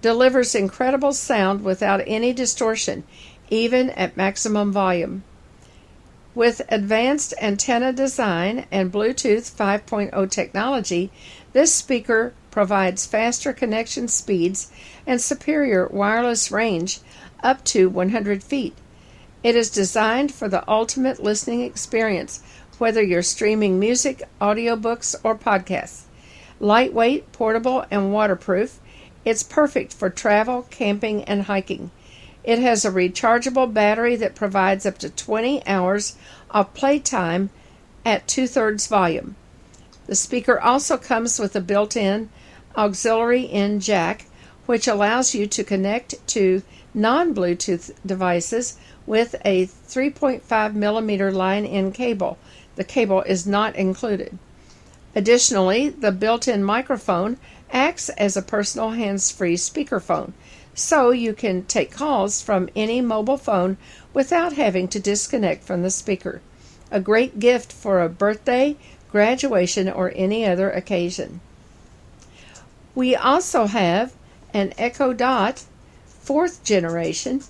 [0.00, 3.04] delivers incredible sound without any distortion,
[3.52, 5.22] even at maximum volume.
[6.34, 11.10] With advanced antenna design and Bluetooth 5.0 technology,
[11.52, 14.72] this speaker provides faster connection speeds
[15.06, 17.00] and superior wireless range
[17.42, 18.74] up to 100 feet.
[19.42, 22.42] It is designed for the ultimate listening experience,
[22.78, 26.04] whether you're streaming music, audiobooks, or podcasts.
[26.58, 28.80] Lightweight, portable, and waterproof,
[29.26, 31.90] it's perfect for travel, camping, and hiking.
[32.44, 36.16] It has a rechargeable battery that provides up to 20 hours
[36.50, 37.50] of playtime
[38.04, 39.36] at two thirds volume.
[40.06, 42.30] The speaker also comes with a built in
[42.76, 44.26] auxiliary in jack,
[44.66, 48.76] which allows you to connect to non Bluetooth devices
[49.06, 52.38] with a 3.5 millimeter line in cable.
[52.74, 54.36] The cable is not included.
[55.14, 57.36] Additionally, the built in microphone
[57.70, 60.32] acts as a personal hands free speakerphone
[60.74, 63.76] so you can take calls from any mobile phone
[64.14, 66.40] without having to disconnect from the speaker.
[66.90, 68.76] A great gift for a birthday,
[69.10, 71.40] graduation, or any other occasion.
[72.94, 74.14] We also have
[74.52, 75.64] an Echo Dot
[76.06, 77.42] fourth generation,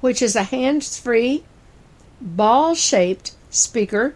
[0.00, 1.44] which is a hands free,
[2.20, 4.14] ball shaped speaker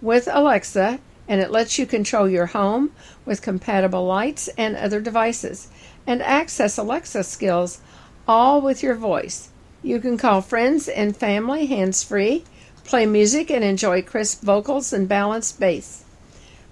[0.00, 2.92] with Alexa, and it lets you control your home
[3.24, 5.68] with compatible lights and other devices
[6.06, 7.80] and access Alexa skills
[8.26, 9.50] all with your voice.
[9.82, 12.44] You can call friends and family hands free,
[12.84, 16.04] play music and enjoy crisp vocals and balanced bass,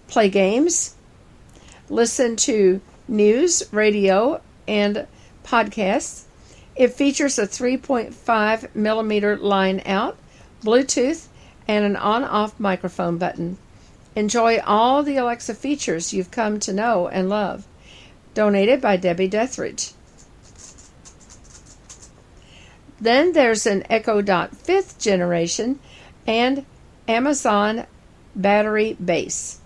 [0.07, 0.95] play games,
[1.89, 5.07] listen to news, radio, and
[5.45, 6.25] podcasts.
[6.77, 10.17] It features a 3.5 millimeter line out,
[10.63, 11.27] Bluetooth,
[11.67, 13.59] and an on off microphone button.
[14.17, 17.67] Enjoy all the Alexa features you've come to know and love.
[18.35, 19.93] Donated by Debbie Dethridge.
[23.01, 25.81] Then there's an Echo Dot fifth generation
[26.27, 26.67] and
[27.09, 27.87] Amazon
[28.37, 29.59] battery base.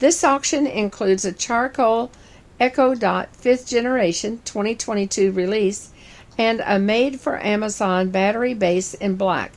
[0.00, 2.10] This auction includes a charcoal
[2.58, 5.90] Echo Dot fifth generation 2022 release
[6.36, 9.52] and a made for Amazon battery base in black.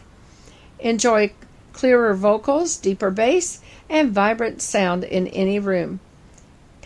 [0.79, 1.31] Enjoy
[1.73, 5.99] clearer vocals, deeper bass, and vibrant sound in any room.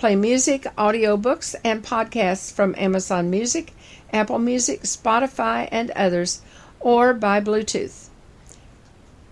[0.01, 3.71] Play music, audiobooks, and podcasts from Amazon Music,
[4.11, 6.41] Apple Music, Spotify, and others,
[6.79, 8.07] or by Bluetooth.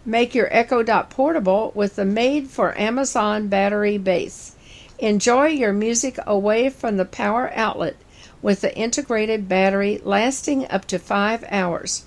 [0.06, 4.56] Make your Echo Dot portable with the made for Amazon battery base.
[5.00, 7.96] Enjoy your music away from the power outlet
[8.44, 12.06] with the integrated battery lasting up to five hours.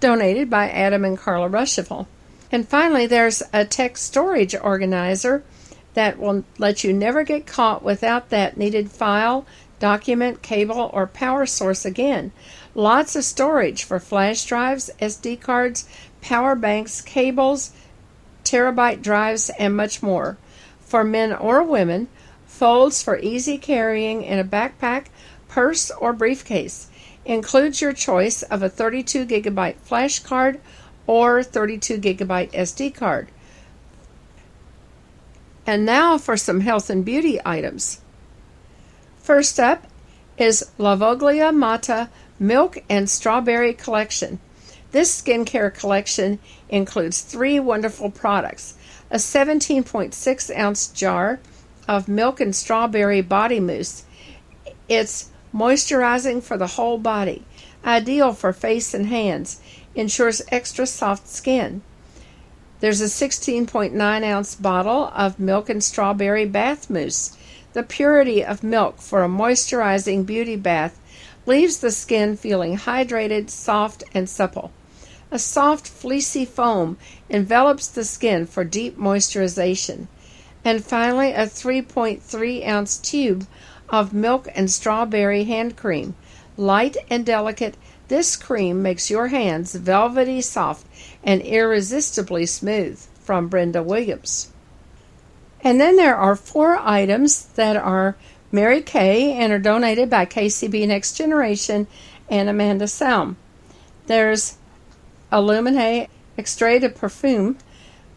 [0.00, 2.06] Donated by Adam and Carla Ruschival.
[2.50, 5.42] And finally, there's a text storage organizer
[5.94, 9.46] that will let you never get caught without that needed file,
[9.78, 12.32] document, cable, or power source again.
[12.74, 15.88] Lots of storage for flash drives, SD cards,
[16.20, 17.72] power banks, cables,
[18.44, 20.36] terabyte drives, and much more.
[20.80, 22.08] For men or women,
[22.46, 25.06] folds for easy carrying in a backpack,
[25.48, 26.88] purse, or briefcase.
[27.24, 30.60] Includes your choice of a 32 gigabyte flash card
[31.06, 33.28] or 32 gigabyte SD card.
[35.68, 38.00] And now for some health and beauty items.
[39.18, 39.86] First up
[40.38, 42.08] is Lavoglia Mata
[42.38, 44.40] Milk and Strawberry Collection.
[44.92, 46.38] This skincare collection
[46.70, 48.78] includes three wonderful products
[49.10, 51.38] a 17.6 ounce jar
[51.86, 54.04] of milk and strawberry body mousse.
[54.88, 57.44] It's moisturizing for the whole body,
[57.84, 59.60] ideal for face and hands,
[59.94, 61.82] ensures extra soft skin.
[62.80, 67.36] There's a 16.9 ounce bottle of milk and strawberry bath mousse.
[67.72, 70.98] The purity of milk for a moisturizing beauty bath
[71.44, 74.70] leaves the skin feeling hydrated, soft, and supple.
[75.32, 76.98] A soft, fleecy foam
[77.28, 80.06] envelops the skin for deep moisturization.
[80.64, 83.46] And finally, a 3.3 ounce tube
[83.88, 86.14] of milk and strawberry hand cream.
[86.56, 87.76] Light and delicate,
[88.08, 90.86] this cream makes your hands velvety soft
[91.22, 93.06] and irresistibly smooth.
[93.28, 94.50] From Brenda Williams.
[95.60, 98.16] And then there are four items that are
[98.50, 101.86] Mary Kay and are donated by KCB Next Generation
[102.30, 103.36] and Amanda Salm.
[104.06, 104.56] There's
[105.30, 107.58] Illumine Extrait de Perfume,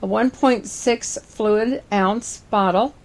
[0.01, 2.95] a 1.6 fluid ounce bottle.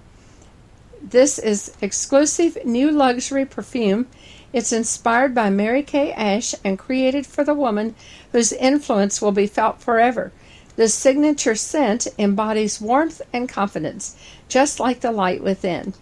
[1.02, 4.06] This is exclusive new luxury perfume.
[4.52, 7.94] It's inspired by Mary Kay Ash and created for the woman
[8.32, 10.32] whose influence will be felt forever.
[10.76, 14.16] This signature scent embodies warmth and confidence,
[14.48, 15.94] just like the light within.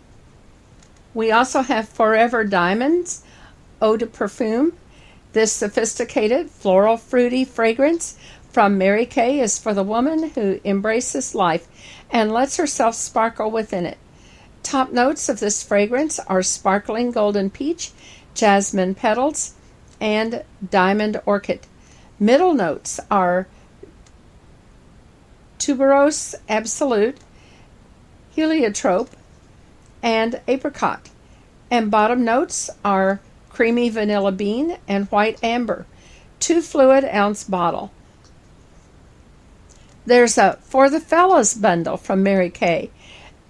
[1.14, 3.22] We also have Forever Diamonds
[3.80, 4.72] Eau de Perfume.
[5.32, 8.16] This sophisticated floral fruity fragrance
[8.50, 11.68] from Mary Kay is for the woman who embraces life
[12.10, 13.98] and lets herself sparkle within it.
[14.64, 17.92] Top notes of this fragrance are sparkling golden peach,
[18.34, 19.54] jasmine petals,
[20.00, 21.60] and diamond orchid.
[22.18, 23.46] Middle notes are
[25.58, 27.18] tuberose absolute,
[28.34, 29.10] heliotrope,
[30.02, 31.08] and apricot.
[31.70, 35.86] And bottom notes are creamy vanilla bean, and white amber.
[36.40, 37.92] Two fluid ounce bottle.
[40.04, 42.90] There's a For the Fellas bundle from Mary Kay.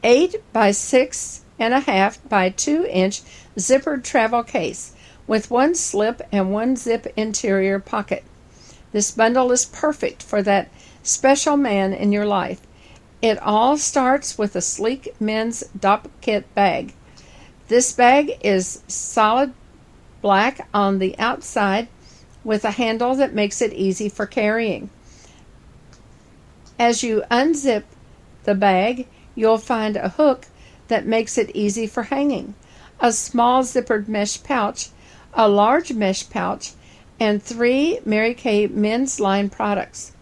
[0.05, 3.23] Eight by six and a half by two inch
[3.57, 4.95] zippered travel case
[5.27, 8.25] with one slip and one zip interior pocket.
[8.93, 10.69] This bundle is perfect for that
[11.03, 12.61] special man in your life.
[13.23, 16.93] It all starts with a sleek men's Dopp Kit bag.
[17.69, 19.55] This bag is solid
[20.21, 21.89] black on the outside
[22.45, 24.91] with a handle that makes it easy for carrying.
[26.79, 27.85] As you unzip
[28.45, 30.47] the bag, you'll find a hook
[30.89, 32.55] that makes it easy for hanging,
[33.01, 34.91] a small zippered mesh pouch,
[35.33, 36.73] a large mesh pouch,
[37.19, 40.13] and three Mary Kay men's line products.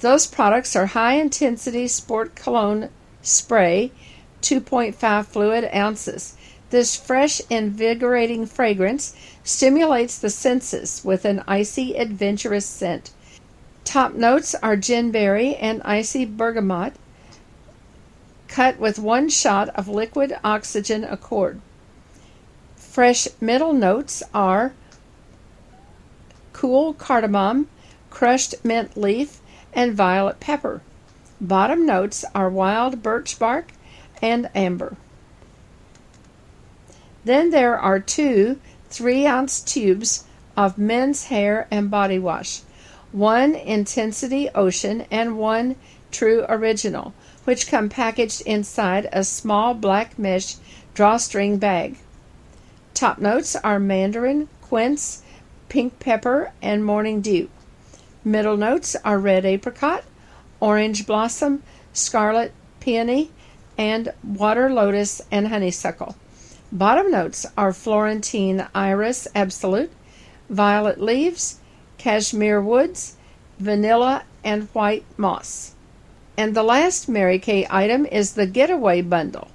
[0.00, 2.88] Those products are high intensity sport cologne
[3.22, 3.92] spray,
[4.42, 6.36] 2.5 fluid ounces.
[6.70, 13.10] This fresh, invigorating fragrance stimulates the senses with an icy, adventurous scent.
[13.84, 16.94] Top notes are gin berry and icy bergamot,
[18.50, 21.60] cut with one shot of liquid oxygen accord.
[22.76, 24.72] Fresh middle notes are
[26.52, 27.68] cool cardamom,
[28.10, 29.40] crushed mint leaf,
[29.72, 30.82] and violet pepper.
[31.40, 33.72] Bottom notes are wild birch bark
[34.20, 34.96] and amber.
[37.24, 40.24] Then there are two three ounce tubes
[40.56, 42.62] of men's hair and body wash,
[43.12, 45.76] one Intensity Ocean, and one
[46.10, 47.14] True Original,
[47.44, 50.56] which come packaged inside a small black mesh
[50.94, 51.96] drawstring bag.
[52.94, 55.22] Top notes are mandarin, quince,
[55.68, 57.48] pink pepper, and morning dew.
[58.24, 60.04] Middle notes are red apricot,
[60.60, 61.62] orange blossom,
[61.92, 63.30] scarlet peony,
[63.78, 66.14] and water lotus and honeysuckle.
[66.70, 69.90] Bottom notes are Florentine iris absolute,
[70.48, 71.58] violet leaves,
[71.96, 73.16] cashmere woods,
[73.58, 75.74] vanilla, and white moss.
[76.40, 79.48] And the last Mary Kay item is the Getaway Bundle.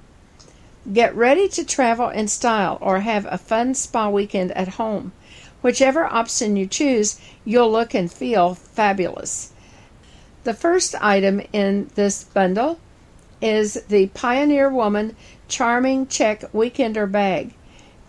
[0.92, 5.10] Get ready to travel in style or have a fun spa weekend at home.
[5.62, 9.50] Whichever option you choose, you'll look and feel fabulous.
[10.44, 12.78] The first item in this bundle
[13.42, 15.16] is the Pioneer Woman
[15.48, 17.52] Charming Check Weekender Bag.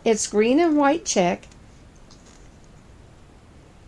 [0.06, 1.48] It's green and white check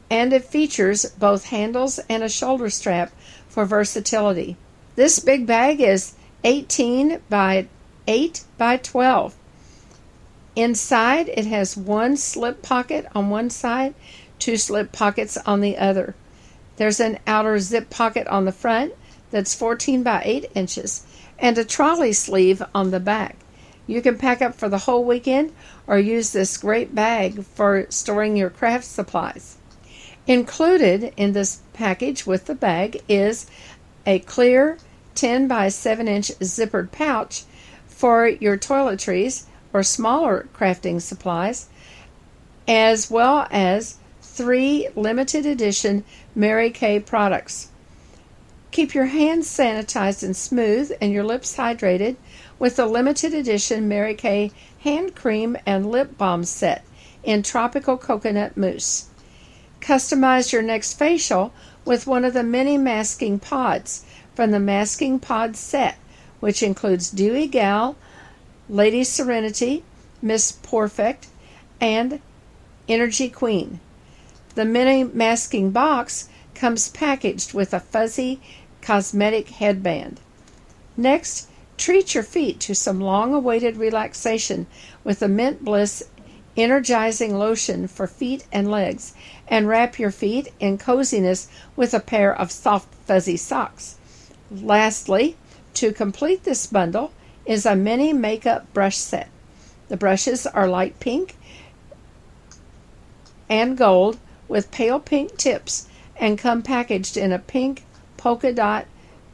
[0.10, 3.12] and it features both handles and a shoulder strap
[3.48, 4.58] for versatility.
[5.00, 7.68] This big bag is 18 by
[8.06, 9.34] 8 by 12.
[10.58, 13.94] Inside, it has one slip pocket on one side,
[14.40, 16.16] two slip pockets on the other.
[16.76, 18.92] There's an outer zip pocket on the front
[19.32, 21.06] that's 14 by 8 inches
[21.40, 23.38] and a trolley sleeve on the back.
[23.88, 25.54] You can pack up for the whole weekend
[25.88, 29.56] or use this great bag for storing your craft supplies.
[30.28, 33.50] Included in this package with the bag is
[34.06, 34.78] a clear
[35.20, 37.44] 10 by 7 inch zippered pouch
[37.86, 39.44] for your toiletries
[39.74, 41.68] or smaller crafting supplies,
[42.70, 47.68] as well as three limited edition Mary Kay products.
[48.72, 52.16] Keep your hands sanitized and smooth and your lips hydrated
[52.58, 56.86] with the limited edition Mary Kay hand cream and lip balm set
[57.24, 59.08] in tropical coconut mousse.
[59.82, 61.52] Customize your next facial
[61.84, 64.06] with one of the many masking pods
[64.40, 65.98] from the Masking Pod set,
[66.40, 67.98] which includes Dewy Gal,
[68.70, 69.84] Lady Serenity,
[70.22, 71.28] Miss Perfect,
[71.82, 72.22] and
[72.88, 73.82] Energy Queen.
[74.56, 78.40] The mini masking box comes packaged with a fuzzy
[78.82, 80.22] cosmetic headband.
[80.96, 84.68] Next, treat your feet to some long awaited relaxation
[85.04, 86.02] with the Mint Bliss
[86.56, 89.14] energizing lotion for feet and legs,
[89.50, 93.98] and wrap your feet in coziness with a pair of soft, fuzzy socks.
[94.52, 95.38] Lastly,
[95.76, 97.12] to complete this bundle
[97.46, 99.30] is a mini makeup brush set.
[99.88, 101.36] The brushes are light pink
[103.50, 107.84] and gold with pale pink tips and come packaged in a pink
[108.18, 108.86] polka dot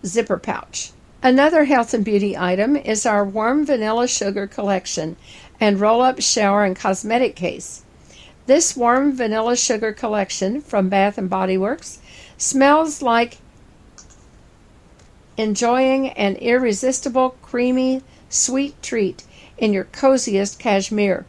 [0.05, 0.91] zipper pouch.
[1.23, 5.15] Another health and beauty item is our warm vanilla sugar collection
[5.59, 7.83] and roll up shower and cosmetic case.
[8.45, 11.99] This warm vanilla sugar collection from Bath and Body Works
[12.37, 13.37] smells like
[15.37, 19.23] enjoying an irresistible, creamy, sweet treat
[19.57, 21.25] in your coziest cashmere.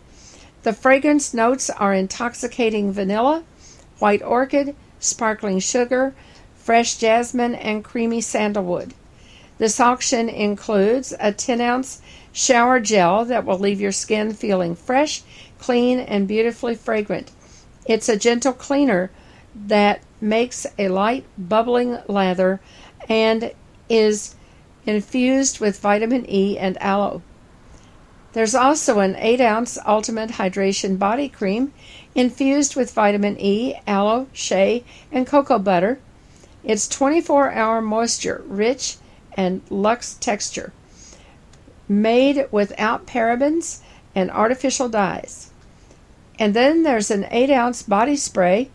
[0.62, 3.44] The fragrance notes are intoxicating vanilla,
[3.98, 6.14] white orchid, sparkling sugar,
[6.56, 8.94] fresh jasmine, and creamy sandalwood.
[9.58, 12.02] This auction includes a 10 ounce
[12.32, 15.22] shower gel that will leave your skin feeling fresh,
[15.58, 17.30] clean, and beautifully fragrant.
[17.86, 19.10] It's a gentle cleaner
[19.54, 22.60] that makes a light bubbling lather
[23.08, 23.52] and
[23.88, 24.34] is
[24.84, 27.22] infused with vitamin E and aloe.
[28.32, 31.72] There's also an 8 ounce Ultimate Hydration Body Cream
[32.14, 35.98] infused with vitamin E, aloe, shea, and cocoa butter.
[36.62, 38.96] It's 24 hour moisture, rich
[39.36, 40.72] and luxe texture
[41.88, 43.80] made without parabens
[44.14, 45.50] and artificial dyes.
[46.38, 48.70] And then there's an 8 ounce body spray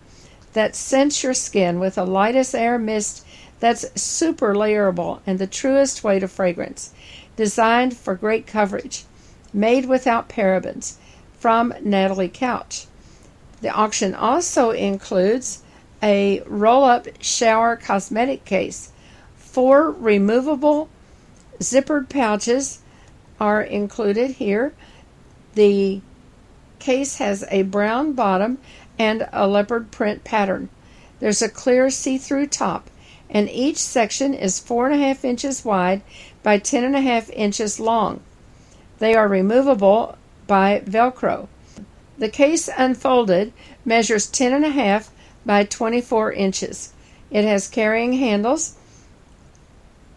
[0.53, 3.25] that scents your skin with a lightest air mist
[3.61, 6.93] that's super layerable and the truest weight of fragrance.
[7.37, 9.05] Designed for great coverage.
[9.53, 10.95] Made without parabens.
[11.39, 12.87] From Natalie Couch.
[13.61, 15.63] The auction also includes
[16.03, 18.91] a roll up shower cosmetic case,
[19.37, 20.89] four removable
[21.59, 22.79] zippered pouches
[23.39, 24.73] are included here.
[25.53, 26.01] The
[26.79, 28.57] case has a brown bottom
[28.97, 30.69] and a leopard print pattern.
[31.19, 32.89] There's a clear see through top,
[33.31, 36.01] and each section is four and a half inches wide
[36.43, 38.19] by ten and a half inches long.
[38.99, 41.47] They are removable by Velcro.
[42.17, 43.53] The case unfolded
[43.83, 45.09] measures ten and a half
[45.45, 46.93] by 24 inches.
[47.31, 48.75] It has carrying handles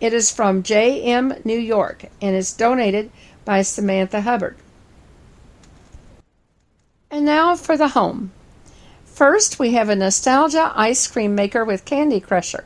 [0.05, 1.33] it is from J.M.
[1.45, 3.11] New York and is donated
[3.47, 4.57] by Samantha Hubbard.
[7.11, 8.33] And now for the home.
[9.07, 12.65] First, we have a nostalgia ice cream maker with candy crusher.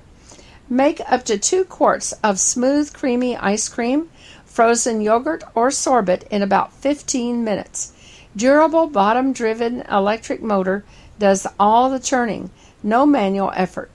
[0.71, 4.11] Make up to two quarts of smooth, creamy ice cream,
[4.45, 7.93] frozen yogurt, or sorbet in about 15 minutes.
[8.37, 10.85] Durable bottom driven electric motor
[11.19, 12.51] does all the churning,
[12.83, 13.91] no manual effort.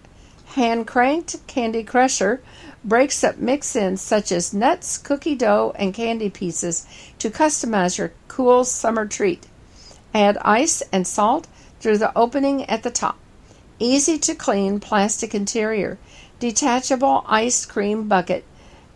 [0.55, 2.41] Hand cranked candy crusher
[2.84, 6.88] breaks up mix ins such as nuts, cookie dough, and candy pieces
[7.19, 9.45] to customize your cool summer treat.
[10.11, 11.45] Add ice and salt
[11.80, 13.19] through the opening at the top.
[13.78, 15.99] Easy to clean plastic interior
[16.43, 18.43] detachable ice cream bucket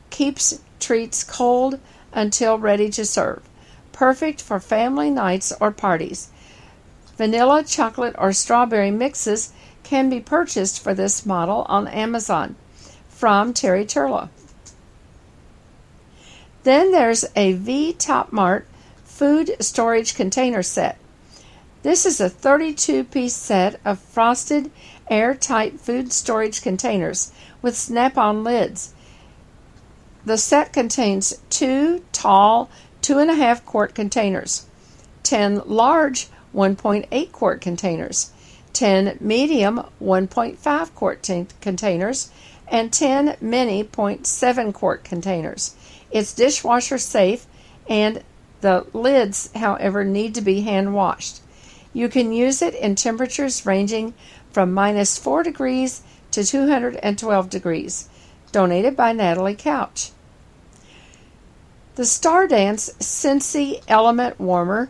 [0.10, 1.80] keeps treats cold
[2.12, 3.42] until ready to serve.
[3.94, 6.30] Perfect for family nights or parties.
[7.16, 12.58] Vanilla, chocolate, or strawberry mixes can be purchased for this model on Amazon
[13.08, 14.28] from Terry Turlow.
[16.64, 18.64] Then there's a Vtopmart
[19.06, 20.98] food storage container set.
[21.82, 24.70] This is a 32 piece set of frosted
[25.10, 27.32] airtight food storage containers
[27.62, 28.94] with snap on lids.
[30.26, 32.70] The set contains two tall,
[33.02, 34.66] two and a half quart containers,
[35.24, 38.32] 10 large, 1.8 quart containers,
[38.74, 42.30] 10 medium, 1.5 quart t- containers,
[42.68, 45.76] and 10 mini 0.7 quart containers.
[46.12, 47.46] It's dishwasher safe,
[47.88, 48.24] and
[48.62, 51.42] the lids, however, need to be hand washed.
[51.94, 54.14] You can use it in temperatures ranging
[54.58, 56.02] from minus 4 degrees
[56.32, 58.10] to 212 degrees.
[58.52, 60.10] Donated by Natalie Couch.
[61.94, 64.90] The Stardance Scentsy Element Warmer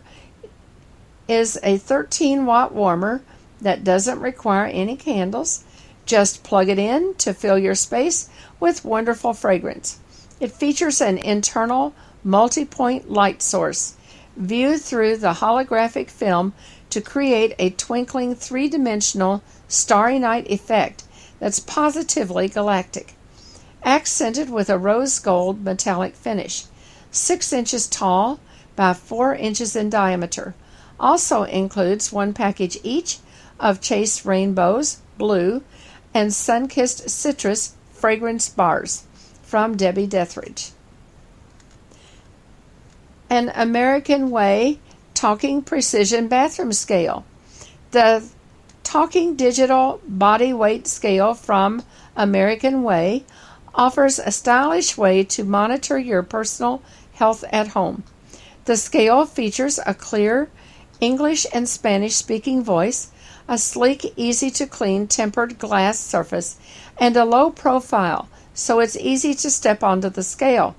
[1.28, 3.22] is a 13 watt warmer
[3.60, 5.66] that doesn't require any candles.
[6.06, 8.30] Just plug it in to fill your space
[8.62, 10.00] with wonderful fragrance.
[10.40, 11.94] It features an internal
[12.24, 13.98] multi point light source
[14.38, 16.54] viewed through the holographic film
[16.90, 21.04] to create a twinkling three dimensional starry night effect
[21.40, 23.16] that's positively galactic.
[23.84, 26.66] Accented with a rose gold metallic finish,
[27.12, 28.40] 6 inches tall
[28.76, 30.56] by 4 inches in diameter.
[31.00, 33.20] Also includes one package each
[33.60, 35.64] of Chase Rainbows, Blue,
[36.14, 39.04] and Sunkissed Citrus fragrance bars
[39.44, 40.72] from Debbie Dethridge.
[43.30, 44.80] An American Way
[45.14, 47.26] Talking Precision Bathroom Scale.
[47.92, 48.24] The
[48.84, 51.84] Talking Digital Body Weight Scale from
[52.16, 53.26] American Way
[53.76, 56.82] offers a stylish way to monitor your personal
[57.14, 58.04] health at home.
[58.66, 60.50] The scale features a clear
[61.00, 63.12] English and Spanish speaking voice,
[63.48, 66.58] a sleek, easy to clean tempered glass surface,
[66.98, 70.76] and a low profile, so it's easy to step onto the scale.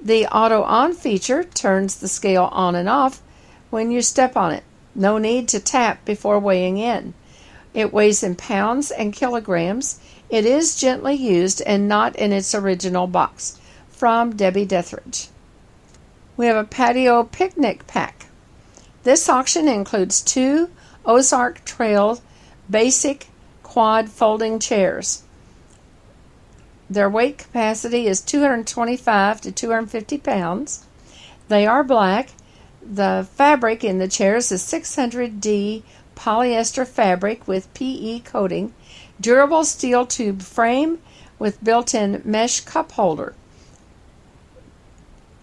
[0.00, 3.22] The auto on feature turns the scale on and off
[3.70, 4.64] when you step on it.
[4.98, 7.14] No need to tap before weighing in.
[7.72, 10.00] It weighs in pounds and kilograms.
[10.28, 13.60] It is gently used and not in its original box.
[13.90, 15.28] From Debbie Dethridge.
[16.36, 18.26] We have a patio picnic pack.
[19.04, 20.68] This auction includes two
[21.06, 22.20] Ozark Trail
[22.68, 23.28] basic
[23.62, 25.22] quad folding chairs.
[26.90, 30.86] Their weight capacity is 225 to 250 pounds.
[31.46, 32.30] They are black
[32.88, 35.82] the fabric in the chairs is 600D
[36.16, 38.72] polyester fabric with PE coating,
[39.20, 40.98] durable steel tube frame
[41.38, 43.34] with built-in mesh cup holder.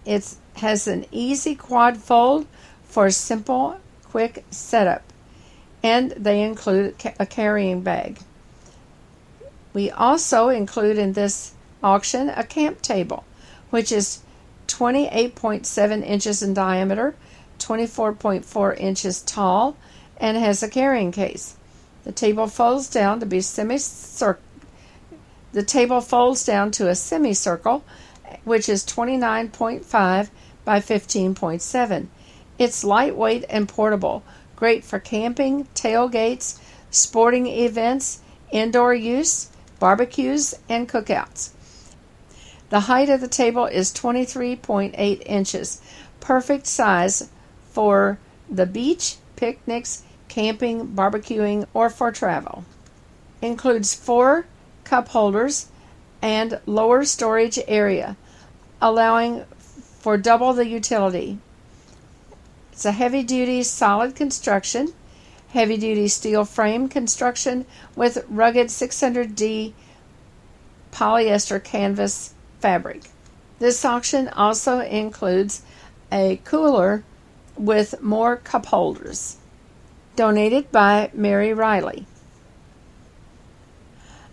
[0.04, 2.46] It has an easy quad fold
[2.84, 5.02] for simple, quick setup,
[5.82, 8.18] and they include a carrying bag.
[9.72, 13.24] We also include in this auction a camp table,
[13.70, 14.20] which is
[14.66, 17.14] 28.7 inches in diameter
[17.58, 19.76] 24.4 inches tall
[20.16, 21.56] and has a carrying case.
[22.04, 24.42] The table folds down to be semicircle.
[25.52, 27.82] The table folds down to a semicircle,
[28.44, 30.30] which is 29.5
[30.64, 32.06] by 15.7.
[32.58, 34.22] It's lightweight and portable,
[34.54, 36.58] great for camping, tailgates,
[36.90, 41.50] sporting events, indoor use, barbecues, and cookouts.
[42.68, 45.80] The height of the table is 23.8 inches,
[46.20, 47.28] perfect size
[47.76, 48.16] for
[48.48, 52.64] the beach, picnics, camping, barbecuing, or for travel.
[53.42, 54.46] Includes four
[54.84, 55.68] cup holders
[56.22, 58.16] and lower storage area,
[58.80, 61.38] allowing for double the utility.
[62.72, 64.94] It's a heavy duty solid construction,
[65.50, 69.74] heavy duty steel frame construction with rugged 600D
[70.92, 73.02] polyester canvas fabric.
[73.58, 75.60] This auction also includes
[76.10, 77.04] a cooler
[77.56, 79.36] with more cup holders.
[80.14, 82.06] Donated by Mary Riley.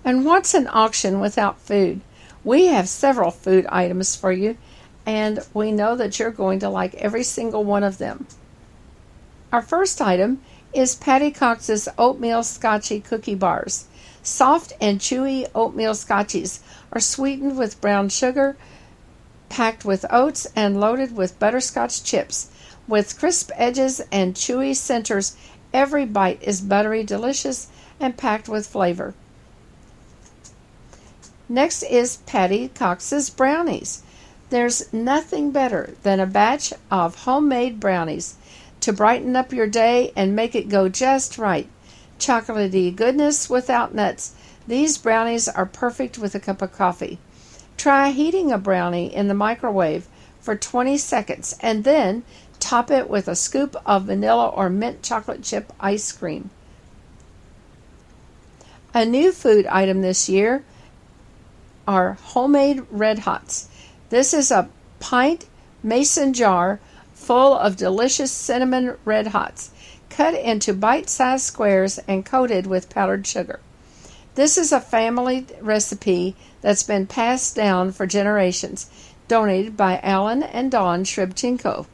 [0.05, 2.01] And what's an auction without food?
[2.43, 4.57] We have several food items for you,
[5.05, 8.27] and we know that you're going to like every single one of them.
[9.51, 10.41] Our first item
[10.73, 13.85] is Patty Cox's Oatmeal Scotchy Cookie Bars.
[14.23, 16.59] Soft and chewy oatmeal scotchies
[16.91, 18.57] are sweetened with brown sugar,
[19.49, 22.49] packed with oats, and loaded with butterscotch chips.
[22.87, 25.35] With crisp edges and chewy centers,
[25.73, 27.67] every bite is buttery, delicious,
[27.99, 29.13] and packed with flavor.
[31.47, 34.03] Next is Patty Cox's Brownies.
[34.49, 38.35] There's nothing better than a batch of homemade brownies
[38.81, 41.67] to brighten up your day and make it go just right.
[42.19, 44.35] Chocolatey goodness without nuts.
[44.67, 47.17] These brownies are perfect with a cup of coffee.
[47.77, 50.07] Try heating a brownie in the microwave
[50.39, 52.23] for 20 seconds and then
[52.63, 56.49] top it with a scoop of vanilla or mint chocolate chip ice cream.
[58.93, 60.63] A new food item this year
[61.85, 63.67] are homemade red hots.
[64.09, 65.45] This is a pint
[65.83, 66.79] mason jar
[67.13, 69.71] full of delicious cinnamon red hots,
[70.09, 73.59] cut into bite sized squares and coated with powdered sugar.
[74.35, 78.89] This is a family recipe that's been passed down for generations,
[79.27, 81.87] donated by Alan and Dawn Shribchenko.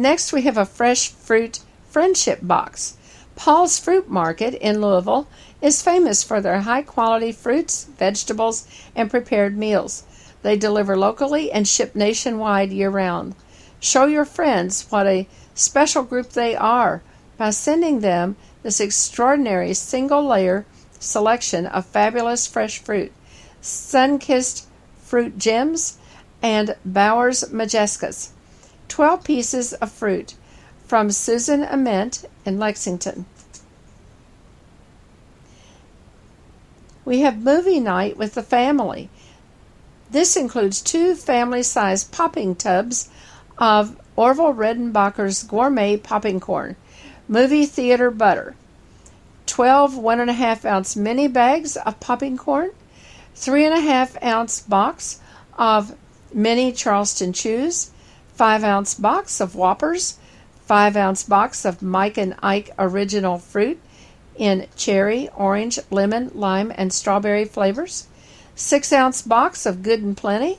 [0.00, 2.96] Next, we have a fresh fruit friendship box.
[3.36, 5.28] Paul's Fruit Market in Louisville
[5.60, 10.04] is famous for their high quality fruits, vegetables, and prepared meals.
[10.40, 13.34] They deliver locally and ship nationwide year round.
[13.78, 17.02] Show your friends what a special group they are
[17.36, 20.64] by sending them this extraordinary single layer
[20.98, 23.12] selection of fabulous fresh fruit,
[23.60, 25.98] sun kissed fruit gems,
[26.40, 28.30] and Bowers Majescas.
[28.90, 30.34] 12 pieces of fruit
[30.84, 33.24] from Susan Ament in Lexington.
[37.04, 39.08] We have movie night with the family.
[40.10, 43.08] This includes two family sized popping tubs
[43.58, 46.74] of Orville Redenbacher's gourmet popping corn,
[47.28, 48.56] movie theater butter,
[49.46, 52.70] 12 one and a half ounce mini bags of popping corn,
[53.36, 55.20] three and a half ounce box
[55.56, 55.94] of
[56.34, 57.92] mini Charleston chews,
[58.40, 60.18] five ounce box of Whoppers,
[60.64, 63.78] five ounce box of Mike and Ike original fruit
[64.34, 68.06] in cherry, orange, lemon, lime, and strawberry flavors,
[68.54, 70.58] 6 ounce box of Good and Plenty,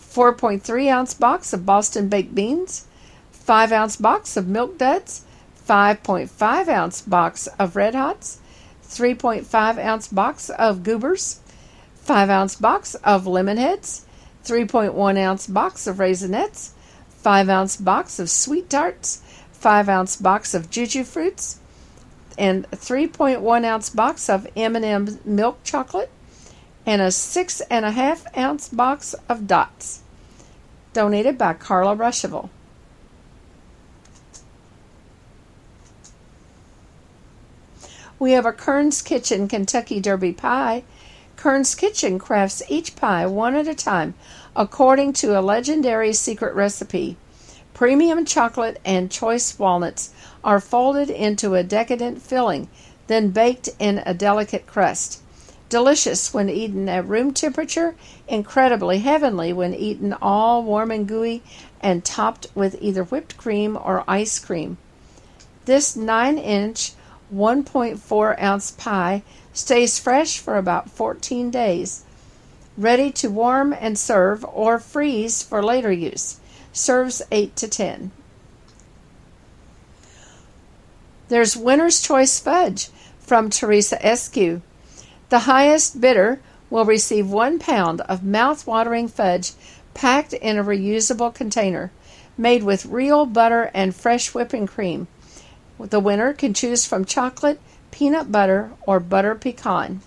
[0.00, 2.86] 4.3 ounce box of Boston baked beans,
[3.32, 5.26] 5 ounce box of Milk Duds,
[5.68, 8.38] 5.5 ounce box of Red Hots,
[8.82, 11.40] 3.5 ounce box of Goobers,
[11.96, 14.06] 5 ounce box of Lemon Heads,
[14.46, 16.70] 3.1 ounce box of Raisinets,
[17.24, 19.22] 5 ounce box of Sweet Tarts,
[19.52, 21.58] 5 ounce box of Juju Fruits,
[22.36, 26.10] and 3.1 ounce box of M&M milk chocolate,
[26.84, 30.02] and a six and a half ounce box of dots,
[30.92, 32.50] donated by Carla Ruschival.
[38.18, 40.84] We have a Kern's Kitchen Kentucky Derby pie.
[41.36, 44.12] Kern's Kitchen crafts each pie one at a time
[44.56, 47.16] according to a legendary secret recipe.
[47.72, 50.10] Premium chocolate and choice walnuts
[50.44, 52.68] are folded into a decadent filling,
[53.08, 55.20] then baked in a delicate crust.
[55.68, 57.96] Delicious when eaten at room temperature,
[58.28, 61.42] incredibly heavenly when eaten all warm and gooey
[61.80, 64.76] and topped with either whipped cream or ice cream.
[65.64, 66.92] This 9 inch,
[67.34, 72.03] 1.4 ounce pie stays fresh for about 14 days.
[72.76, 76.40] Ready to warm and serve or freeze for later use.
[76.72, 78.10] Serves 8 to 10.
[81.28, 82.88] There's Winner's Choice Fudge
[83.20, 84.60] from Teresa Eskew.
[85.28, 89.52] The highest bidder will receive one pound of mouth-watering fudge
[89.94, 91.92] packed in a reusable container,
[92.36, 95.06] made with real butter and fresh whipping cream.
[95.78, 97.60] The winner can choose from chocolate,
[97.92, 100.00] peanut butter, or butter pecan.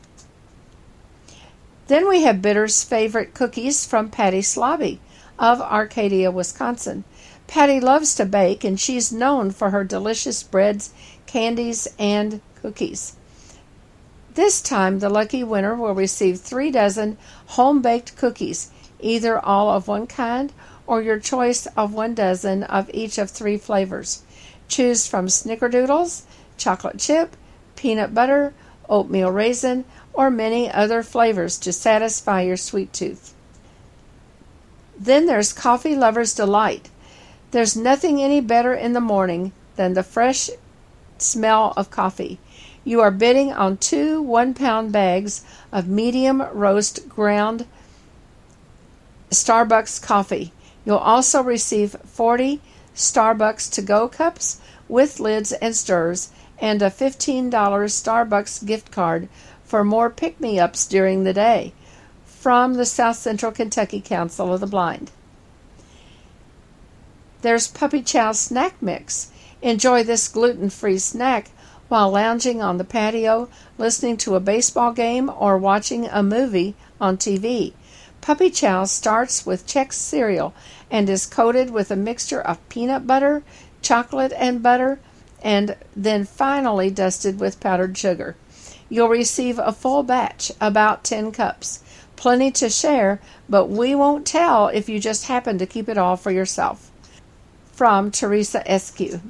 [1.88, 5.00] Then we have Bitter's favorite cookies from Patty Slobby
[5.40, 7.06] of Arcadia, Wisconsin.
[7.48, 10.94] Patty loves to bake and she's known for her delicious breads,
[11.26, 13.16] candies, and cookies.
[14.34, 17.18] This time, the lucky winner will receive three dozen
[17.48, 18.70] home baked cookies,
[19.00, 20.52] either all of one kind
[20.86, 24.24] or your choice of one dozen of each of three flavors.
[24.68, 26.24] Choose from snickerdoodles,
[26.58, 27.38] chocolate chip,
[27.76, 28.54] peanut butter,
[28.90, 29.86] oatmeal raisin,
[30.18, 33.36] or many other flavors to satisfy your sweet tooth.
[35.00, 36.90] Then there's Coffee Lover's Delight.
[37.52, 40.50] There's nothing any better in the morning than the fresh
[41.20, 42.40] smell of coffee.
[42.84, 47.68] You are bidding on two one pound bags of medium roast ground
[49.30, 50.52] Starbucks coffee.
[50.84, 52.60] You'll also receive 40
[52.96, 59.30] Starbucks to go cups with lids and stirs and a $15 Starbucks gift card
[59.68, 61.74] for more pick me ups during the day
[62.26, 65.12] from the South Central Kentucky Council of the Blind.
[67.42, 69.30] There's Puppy Chow Snack Mix.
[69.62, 71.50] Enjoy this gluten free snack
[71.90, 77.18] while lounging on the patio, listening to a baseball game, or watching a movie on
[77.18, 77.74] TV.
[78.22, 80.54] Puppy Chow starts with Chex cereal
[80.90, 83.44] and is coated with a mixture of peanut butter,
[83.82, 85.00] chocolate, and butter,
[85.42, 88.36] and then finally dusted with powdered sugar.
[88.90, 91.84] You'll receive a full batch, about 10 cups.
[92.16, 96.18] Plenty to share, but we won't tell if you just happen to keep it all
[96.18, 96.90] for yourself.
[97.72, 99.22] From Teresa Eskew.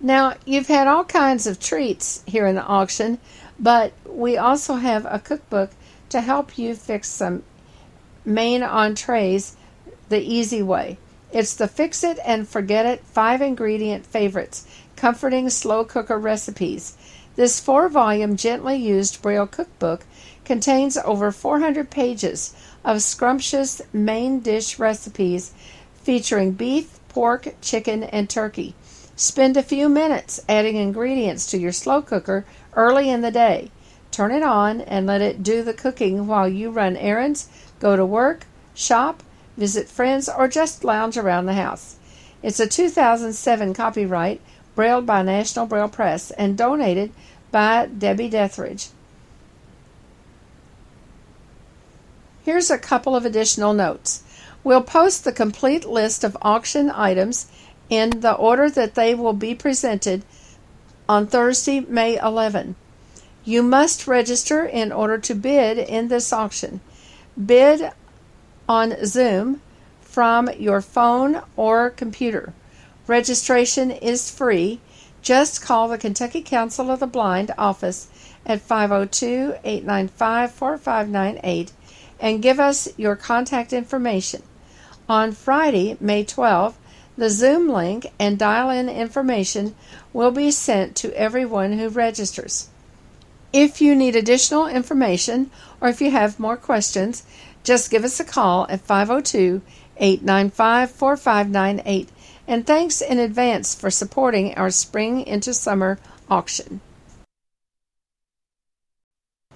[0.00, 3.18] Now, you've had all kinds of treats here in the auction,
[3.58, 5.70] but we also have a cookbook
[6.10, 7.42] to help you fix some
[8.24, 9.56] main entrees
[10.10, 10.98] the easy way.
[11.32, 14.66] It's the Fix It and Forget It five ingredient favorites,
[15.04, 16.96] comforting slow cooker recipes.
[17.36, 20.06] This four volume, gently used Braille cookbook
[20.46, 25.52] contains over 400 pages of scrumptious main dish recipes
[26.02, 28.74] featuring beef, pork, chicken, and turkey.
[29.14, 33.70] Spend a few minutes adding ingredients to your slow cooker early in the day.
[34.10, 38.06] Turn it on and let it do the cooking while you run errands, go to
[38.06, 39.22] work, shop,
[39.58, 41.96] visit friends, or just lounge around the house.
[42.42, 44.40] It's a 2007 copyright,
[44.74, 47.12] brailled by National Braille Press, and donated
[47.50, 48.88] by Debbie Dethridge.
[52.44, 54.22] Here's a couple of additional notes.
[54.62, 57.46] We'll post the complete list of auction items
[57.88, 60.24] in the order that they will be presented
[61.08, 62.74] on Thursday, May 11.
[63.44, 66.80] You must register in order to bid in this auction.
[67.42, 67.90] Bid
[68.68, 69.60] on Zoom
[70.00, 72.54] from your phone or computer.
[73.06, 74.80] Registration is free.
[75.20, 78.08] Just call the Kentucky Council of the Blind office
[78.46, 81.72] at 502 895 4598
[82.20, 84.42] and give us your contact information.
[85.08, 86.78] On Friday, May 12,
[87.16, 89.74] the Zoom link and dial in information
[90.12, 92.68] will be sent to everyone who registers.
[93.52, 95.50] If you need additional information
[95.80, 97.22] or if you have more questions,
[97.62, 99.62] just give us a call at 502
[99.96, 102.08] 895 4598.
[102.46, 105.98] And thanks in advance for supporting our Spring into Summer
[106.30, 106.80] auction.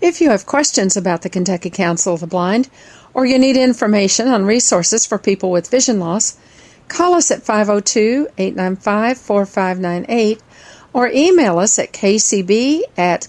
[0.00, 2.70] If you have questions about the Kentucky Council of the Blind
[3.14, 6.38] or you need information on resources for people with vision loss,
[6.86, 10.40] call us at 502 895 4598
[10.92, 13.28] or email us at kcb at